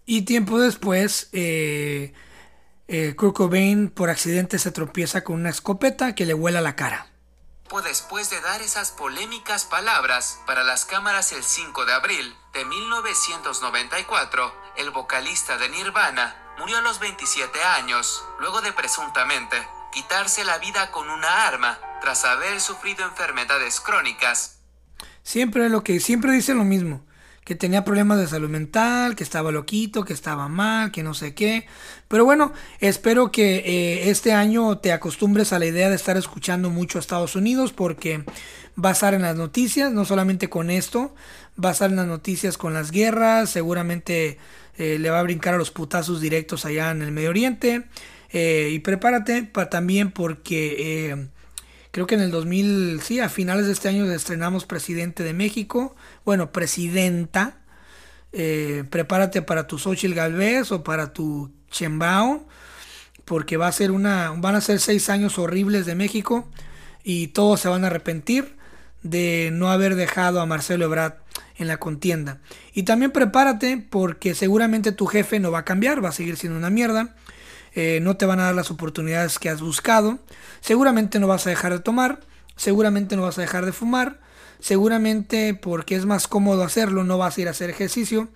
y 0.05 0.23
tiempo 0.23 0.59
después, 0.59 1.29
eh 1.33 2.13
eh, 2.89 3.15
Kurt 3.15 3.37
Cobain 3.37 3.91
por 3.91 4.09
accidente 4.09 4.59
se 4.59 4.73
tropieza 4.73 5.23
con 5.23 5.37
una 5.37 5.51
escopeta 5.51 6.15
que 6.15 6.25
le 6.27 6.33
vuela 6.35 6.61
la 6.63 6.75
cara. 6.75 7.07
Después 7.85 8.29
de 8.31 8.41
dar 8.41 8.61
esas 8.61 8.91
polémicas 8.91 9.65
palabras 9.65 10.41
para 10.47 10.65
las 10.65 10.85
cámaras 10.85 11.33
el 11.33 11.43
5 11.43 11.85
de 11.85 11.93
abril 11.93 12.35
de 12.53 12.65
1994, 12.65 14.55
el 14.77 14.91
vocalista 14.91 15.59
de 15.59 15.69
Nirvana 15.69 16.35
murió 16.59 16.79
a 16.79 16.83
los 16.83 16.99
27 16.99 17.63
años, 17.63 18.25
luego 18.41 18.61
de 18.63 18.73
presuntamente 18.73 19.57
quitarse 19.93 20.45
la 20.45 20.59
vida 20.59 20.91
con 20.91 21.09
una 21.09 21.47
arma 21.47 21.79
tras 22.01 22.25
haber 22.25 22.61
sufrido 22.61 23.05
enfermedades 23.05 23.81
crónicas. 23.81 24.59
Siempre 25.23 25.69
lo 25.69 25.85
que 25.85 26.01
siempre 26.01 26.33
dice 26.33 26.55
lo 26.55 26.65
mismo 26.65 27.05
que 27.49 27.55
tenía 27.55 27.83
problemas 27.83 28.19
de 28.19 28.27
salud 28.27 28.51
mental, 28.51 29.17
que 29.17 29.25
estaba 29.25 29.51
loquito, 29.51 30.05
que 30.05 30.13
estaba 30.13 30.49
mal, 30.49 30.93
que 30.93 31.03
no 31.03 31.15
sé 31.15 31.35
qué. 31.35 31.67
Pero 32.09 32.25
bueno, 32.25 32.53
espero 32.81 33.31
que 33.31 33.57
eh, 33.57 34.11
este 34.11 34.33
año 34.33 34.79
te 34.79 34.93
acostumbres 34.93 35.53
a 35.53 35.59
la 35.59 35.67
idea 35.67 35.91
de 35.91 35.97
estar 35.97 36.17
escuchando 36.17 36.71
mucho 36.71 36.99
a 36.99 37.01
Estados 37.01 37.37
Unidos 37.37 37.75
porque 37.75 38.25
va 38.83 38.89
a 38.89 38.93
estar 38.93 39.13
en 39.13 39.23
las 39.23 39.37
noticias, 39.37 39.93
no 39.93 40.07
solamente 40.07 40.49
con 40.49 40.71
esto, 40.71 41.15
va 41.63 41.69
a 41.69 41.73
estar 41.73 41.91
en 41.91 41.97
las 41.97 42.07
noticias 42.07 42.57
con 42.57 42.73
las 42.73 42.93
guerras, 42.93 43.51
seguramente 43.51 44.39
eh, 44.79 44.99
le 44.99 45.11
va 45.11 45.21
a 45.21 45.23
brincar 45.23 45.55
a 45.55 45.59
los 45.59 45.71
putazos 45.71 46.23
directos 46.23 46.65
allá 46.65 46.91
en 46.91 47.03
el 47.03 47.13
Medio 47.13 47.29
Oriente. 47.29 47.85
Eh, 48.31 48.71
y 48.73 48.79
prepárate 48.79 49.43
para 49.43 49.69
también 49.69 50.11
porque 50.11 51.29
creo 51.91 52.07
que 52.07 52.15
en 52.15 52.23
el 52.23 52.31
2000, 52.31 53.01
sí, 53.03 53.21
a 53.21 53.29
finales 53.29 53.67
de 53.67 53.73
este 53.73 53.89
año 53.89 54.11
estrenamos 54.11 54.65
presidente 54.65 55.25
de 55.25 55.35
México. 55.35 55.95
Bueno, 56.25 56.53
presidenta. 56.53 57.59
prepárate 58.31 59.43
para 59.43 59.67
tu 59.67 59.79
Xochitl 59.79 60.15
Galvez 60.15 60.73
o 60.73 60.85
para 60.85 61.13
tu 61.13 61.58
Chembao. 61.71 62.47
Porque 63.25 63.57
va 63.57 63.67
a 63.67 63.73
ser 63.73 63.91
una, 63.91 64.33
van 64.37 64.55
a 64.55 64.61
ser 64.61 64.81
seis 64.81 65.11
años 65.11 65.39
horribles 65.39 65.85
de 65.85 65.95
México 65.95 66.49
y 67.05 67.29
todos 67.29 67.61
se 67.61 67.69
van 67.69 67.85
a 67.85 67.89
arrepentir 67.89 68.57
de 69.03 69.51
no 69.53 69.71
haber 69.71 69.97
dejado 69.97 70.41
a 70.41 70.47
Marcelo 70.47 70.87
Ebrard 70.87 71.15
en 71.57 71.69
la 71.69 71.79
contienda. 71.79 72.39
Y 72.73 72.85
también 72.85 73.11
prepárate 73.11 73.85
porque 73.91 74.35
seguramente 74.35 74.93
tu 74.93 75.07
jefe 75.07 75.41
no 75.41 75.51
va 75.51 75.61
a 75.61 75.65
cambiar, 75.65 76.03
va 76.03 76.09
a 76.09 76.13
seguir 76.13 76.37
siendo 76.37 76.59
una 76.59 76.71
mierda. 76.71 77.17
Eh, 77.75 78.01
no 78.03 78.17
te 78.17 78.27
van 78.27 78.41
a 78.41 78.45
dar 78.45 78.55
las 78.55 78.71
oportunidades 78.71 79.39
que 79.39 79.49
has 79.49 79.61
buscado. 79.61 80.19
Seguramente 80.61 81.19
no 81.19 81.27
vas 81.27 81.47
a 81.47 81.51
dejar 81.51 81.73
de 81.73 81.81
tomar. 81.81 82.21
Seguramente 82.57 83.17
no 83.17 83.23
vas 83.23 83.39
a 83.39 83.43
dejar 83.43 83.67
de 83.67 83.73
fumar. 83.73 84.21
Seguramente 84.61 85.55
porque 85.55 85.95
es 85.95 86.07
más 86.07 86.27
cómodo 86.27 86.65
hacerlo 86.65 87.05
no 87.05 87.19
vas 87.19 87.37
a 87.37 87.41
ir 87.41 87.49
a 87.49 87.53
hacer 87.53 87.71
ejercicio. 87.71 88.29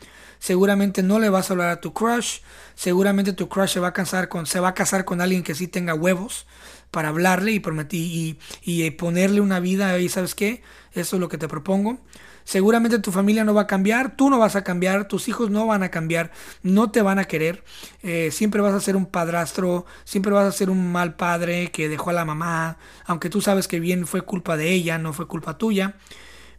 Seguramente 0.42 1.04
no 1.04 1.20
le 1.20 1.28
vas 1.28 1.48
a 1.48 1.52
hablar 1.52 1.68
a 1.68 1.80
tu 1.80 1.92
crush. 1.92 2.40
Seguramente 2.74 3.32
tu 3.32 3.48
crush 3.48 3.74
se 3.74 3.78
va 3.78 3.86
a 3.86 3.92
casar 3.92 4.28
con, 4.28 4.44
se 4.44 4.58
va 4.58 4.70
a 4.70 4.74
casar 4.74 5.04
con 5.04 5.20
alguien 5.20 5.44
que 5.44 5.54
sí 5.54 5.68
tenga 5.68 5.94
huevos 5.94 6.48
para 6.90 7.10
hablarle 7.10 7.52
y, 7.52 7.60
prometí, 7.60 8.36
y, 8.60 8.90
ponerle 8.90 9.40
una 9.40 9.60
vida 9.60 9.96
y 10.00 10.08
sabes 10.08 10.34
qué, 10.34 10.60
eso 10.94 11.14
es 11.14 11.20
lo 11.20 11.28
que 11.28 11.38
te 11.38 11.46
propongo. 11.46 12.00
Seguramente 12.42 12.98
tu 12.98 13.12
familia 13.12 13.44
no 13.44 13.54
va 13.54 13.62
a 13.62 13.66
cambiar, 13.68 14.16
tú 14.16 14.30
no 14.30 14.40
vas 14.40 14.56
a 14.56 14.64
cambiar, 14.64 15.06
tus 15.06 15.28
hijos 15.28 15.48
no 15.48 15.64
van 15.68 15.84
a 15.84 15.92
cambiar, 15.92 16.32
no 16.64 16.90
te 16.90 17.02
van 17.02 17.20
a 17.20 17.26
querer. 17.26 17.62
Eh, 18.02 18.30
siempre 18.32 18.60
vas 18.62 18.74
a 18.74 18.80
ser 18.80 18.96
un 18.96 19.06
padrastro, 19.06 19.86
siempre 20.02 20.32
vas 20.32 20.46
a 20.46 20.50
ser 20.50 20.70
un 20.70 20.90
mal 20.90 21.14
padre 21.14 21.70
que 21.70 21.88
dejó 21.88 22.10
a 22.10 22.14
la 22.14 22.24
mamá, 22.24 22.78
aunque 23.06 23.30
tú 23.30 23.40
sabes 23.40 23.68
que 23.68 23.78
bien 23.78 24.08
fue 24.08 24.22
culpa 24.22 24.56
de 24.56 24.72
ella, 24.72 24.98
no 24.98 25.12
fue 25.12 25.28
culpa 25.28 25.56
tuya. 25.56 25.94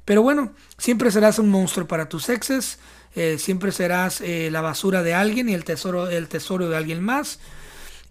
Pero 0.06 0.22
bueno, 0.22 0.54
siempre 0.78 1.12
serás 1.12 1.38
un 1.38 1.50
monstruo 1.50 1.86
para 1.86 2.08
tus 2.08 2.30
exes, 2.30 2.80
eh, 3.16 3.38
siempre 3.40 3.72
serás 3.72 4.22
eh, 4.22 4.50
la 4.52 4.62
basura 4.62 5.04
de 5.04 5.14
alguien 5.14 5.50
y 5.50 5.54
el 5.54 5.64
tesoro, 5.64 6.10
el 6.10 6.28
tesoro 6.28 6.70
de 6.70 6.78
alguien 6.78 7.02
más. 7.04 7.40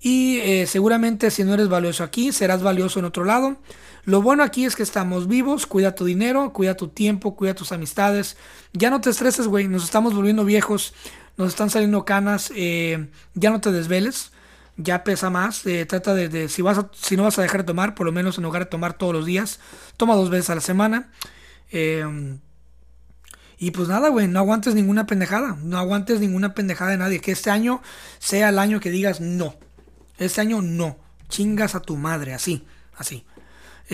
Y 0.05 0.67
seguramente 0.67 1.31
si 1.31 1.45
no 1.45 1.55
eres 1.55 1.69
valioso 1.69 2.03
aquí, 2.03 2.33
serás 2.33 2.61
valioso 2.61 2.99
en 2.99 3.05
otro 3.05 3.25
lado. 3.25 3.57
Lo 4.05 4.21
bueno 4.21 4.43
aquí 4.43 4.65
es 4.65 4.75
que 4.75 4.83
estamos 4.83 5.29
vivos, 5.29 5.67
cuida 5.67 5.95
tu 5.95 6.05
dinero, 6.05 6.53
cuida 6.53 6.77
tu 6.77 6.89
tiempo, 6.89 7.37
cuida 7.37 7.55
tus 7.55 7.71
amistades. 7.71 8.37
Ya 8.73 8.91
no 8.91 9.01
te 9.01 9.11
estreses, 9.11 9.47
güey, 9.47 9.69
nos 9.69 9.85
estamos 9.85 10.13
volviendo 10.13 10.45
viejos, 10.45 10.93
nos 11.37 11.51
están 11.51 11.71
saliendo 11.71 12.05
canas, 12.05 12.53
eh, 12.57 13.09
ya 13.35 13.51
no 13.51 13.61
te 13.61 13.71
desveles, 13.71 14.33
ya 14.77 15.05
pesa 15.05 15.31
más. 15.31 15.65
Eh, 15.67 15.87
trata 15.87 16.15
de, 16.15 16.49
si, 16.49 16.63
vas 16.63 16.85
si 16.93 17.17
no 17.17 17.23
vas 17.23 17.39
a 17.39 17.43
dejar 17.43 17.61
de 17.61 17.67
tomar, 17.69 17.95
por 17.95 18.07
lo 18.07 18.13
menos 18.13 18.39
en 18.39 18.45
lugar 18.45 18.65
de 18.65 18.71
tomar 18.71 18.95
todos 18.95 19.15
los 19.15 19.25
días, 19.25 19.61
toma 19.97 20.17
dos 20.17 20.31
veces 20.31 20.51
a 20.51 20.57
la 20.57 20.63
semana. 20.63 21.13
Eh, 21.71 22.05
y 23.63 23.71
pues 23.71 23.87
nada, 23.87 24.09
güey, 24.09 24.27
no 24.27 24.41
aguantes 24.41 24.75
ninguna 24.75 25.07
pendejada, 25.07 25.57
no 25.63 25.79
aguantes 25.79 26.19
ninguna 26.19 26.53
pendejada 26.53 26.91
de 26.91 26.97
nadie. 26.97 27.21
Que 27.21 27.31
este 27.31 27.49
año 27.49 27.81
sea 28.19 28.49
el 28.49 28.59
año 28.59 28.81
que 28.81 28.91
digas 28.91 29.21
no. 29.21 29.55
Este 30.19 30.41
año 30.41 30.61
no. 30.63 30.97
Chingas 31.29 31.77
a 31.77 31.81
tu 31.81 31.97
madre, 31.97 32.35
así, 32.35 32.67
así. 32.97 33.25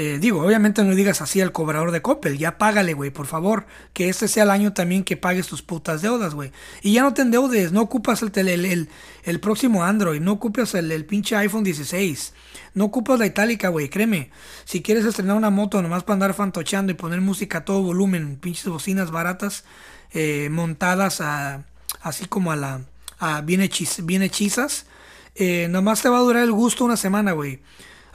Eh, 0.01 0.19
digo, 0.21 0.41
obviamente 0.45 0.85
no 0.85 0.95
digas 0.95 1.21
así 1.23 1.41
al 1.41 1.51
cobrador 1.51 1.91
de 1.91 2.03
Coppel, 2.03 2.39
ya 2.39 2.57
págale, 2.57 2.95
güey, 2.95 3.11
por 3.11 3.27
favor. 3.27 3.67
Que 3.95 4.09
este 4.09 4.29
sea 4.29 4.45
el 4.45 4.51
año 4.51 4.73
también 4.73 5.03
que 5.03 5.17
pagues 5.17 5.49
tus 5.49 5.61
putas 5.61 6.03
deudas, 6.03 6.35
güey. 6.37 6.53
Y 6.83 6.93
ya 6.93 7.03
no 7.03 7.15
te 7.15 7.23
endeudes, 7.23 7.73
no 7.73 7.81
ocupas 7.81 8.23
el, 8.23 8.31
el, 8.49 8.89
el, 9.25 9.41
próximo 9.41 9.83
Android, 9.83 10.21
no 10.21 10.31
ocupas 10.31 10.77
el, 10.77 10.93
el, 10.93 11.05
pinche 11.05 11.35
iPhone 11.35 11.65
16, 11.65 12.33
no 12.75 12.85
ocupas 12.85 13.19
la 13.19 13.27
itálica, 13.27 13.71
güey, 13.71 13.89
créeme. 13.89 14.31
Si 14.65 14.83
quieres 14.83 15.05
estrenar 15.05 15.37
una 15.37 15.51
moto 15.51 15.83
nomás 15.83 16.05
para 16.05 16.15
andar 16.15 16.35
fantocheando 16.35 16.93
y 16.93 16.95
poner 16.95 17.21
música 17.21 17.59
a 17.59 17.65
todo 17.65 17.83
volumen, 17.83 18.37
pinches 18.37 18.67
bocinas 18.67 19.11
baratas, 19.11 19.65
eh, 20.13 20.49
montadas 20.49 21.21
a, 21.21 21.65
así 22.03 22.27
como 22.27 22.53
a 22.53 22.57
la, 22.57 22.83
a 23.19 23.41
bien, 23.41 23.69
bien 24.05 24.23
hechizas, 24.23 24.87
eh, 25.35 25.67
nomás 25.69 26.03
te 26.03 26.09
va 26.09 26.19
a 26.19 26.23
durar 26.23 26.45
el 26.45 26.53
gusto 26.53 26.85
una 26.85 26.97
semana, 26.97 27.33
güey 27.33 27.59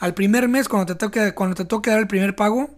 al 0.03 0.13
primer 0.13 0.49
mes, 0.49 0.67
cuando 0.67 0.93
te 0.93 0.99
toque, 0.99 1.33
cuando 1.33 1.55
dar 1.63 1.99
el 1.99 2.07
primer 2.07 2.35
pago, 2.35 2.69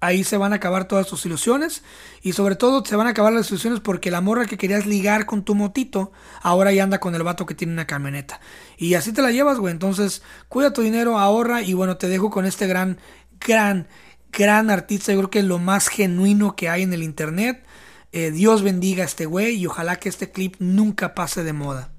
ahí 0.00 0.24
se 0.24 0.36
van 0.36 0.52
a 0.52 0.56
acabar 0.56 0.88
todas 0.88 1.06
tus 1.06 1.24
ilusiones. 1.24 1.84
Y 2.20 2.32
sobre 2.32 2.56
todo 2.56 2.84
se 2.84 2.96
van 2.96 3.06
a 3.06 3.10
acabar 3.10 3.32
las 3.32 3.48
ilusiones 3.48 3.78
porque 3.78 4.10
la 4.10 4.20
morra 4.20 4.46
que 4.46 4.58
querías 4.58 4.84
ligar 4.84 5.24
con 5.24 5.44
tu 5.44 5.54
motito, 5.54 6.10
ahora 6.42 6.72
ya 6.72 6.82
anda 6.82 6.98
con 6.98 7.14
el 7.14 7.22
vato 7.22 7.46
que 7.46 7.54
tiene 7.54 7.74
una 7.74 7.86
camioneta. 7.86 8.40
Y 8.76 8.94
así 8.94 9.12
te 9.12 9.22
la 9.22 9.30
llevas, 9.30 9.58
güey. 9.60 9.70
Entonces, 9.70 10.22
cuida 10.48 10.72
tu 10.72 10.82
dinero, 10.82 11.16
ahorra 11.16 11.62
y 11.62 11.74
bueno, 11.74 11.96
te 11.96 12.08
dejo 12.08 12.28
con 12.28 12.44
este 12.44 12.66
gran, 12.66 12.98
gran, 13.38 13.86
gran 14.32 14.68
artista. 14.68 15.12
Yo 15.12 15.18
creo 15.18 15.30
que 15.30 15.38
es 15.38 15.44
lo 15.44 15.60
más 15.60 15.86
genuino 15.86 16.56
que 16.56 16.70
hay 16.70 16.82
en 16.82 16.92
el 16.92 17.04
internet. 17.04 17.64
Eh, 18.10 18.32
Dios 18.32 18.62
bendiga 18.62 19.04
a 19.04 19.06
este 19.06 19.26
güey 19.26 19.54
y 19.54 19.66
ojalá 19.68 20.00
que 20.00 20.08
este 20.08 20.32
clip 20.32 20.56
nunca 20.58 21.14
pase 21.14 21.44
de 21.44 21.52
moda. 21.52 21.92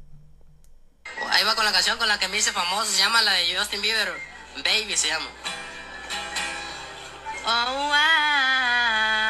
Ahí 1.30 1.46
va 1.46 1.56
con 1.56 1.64
la 1.64 1.72
canción 1.72 1.98
con 1.98 2.10
la 2.10 2.20
que 2.20 2.28
me 2.28 2.40
hice 2.40 2.52
famoso, 2.52 2.92
se 2.92 2.98
llama 2.98 3.22
la 3.22 3.32
de 3.32 3.58
Justin 3.58 3.82
Bieber. 3.82 4.35
Baby 4.64 4.96
se 4.96 5.10
llama. 5.10 5.28
Oh, 7.48 7.92
ah, 7.94 9.25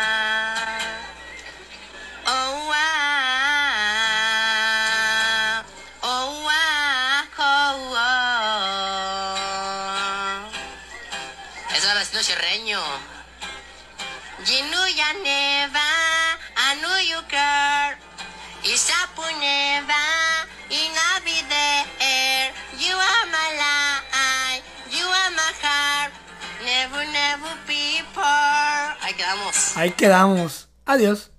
Ahí 29.75 29.91
quedamos. 29.91 30.67
Adiós. 30.85 31.31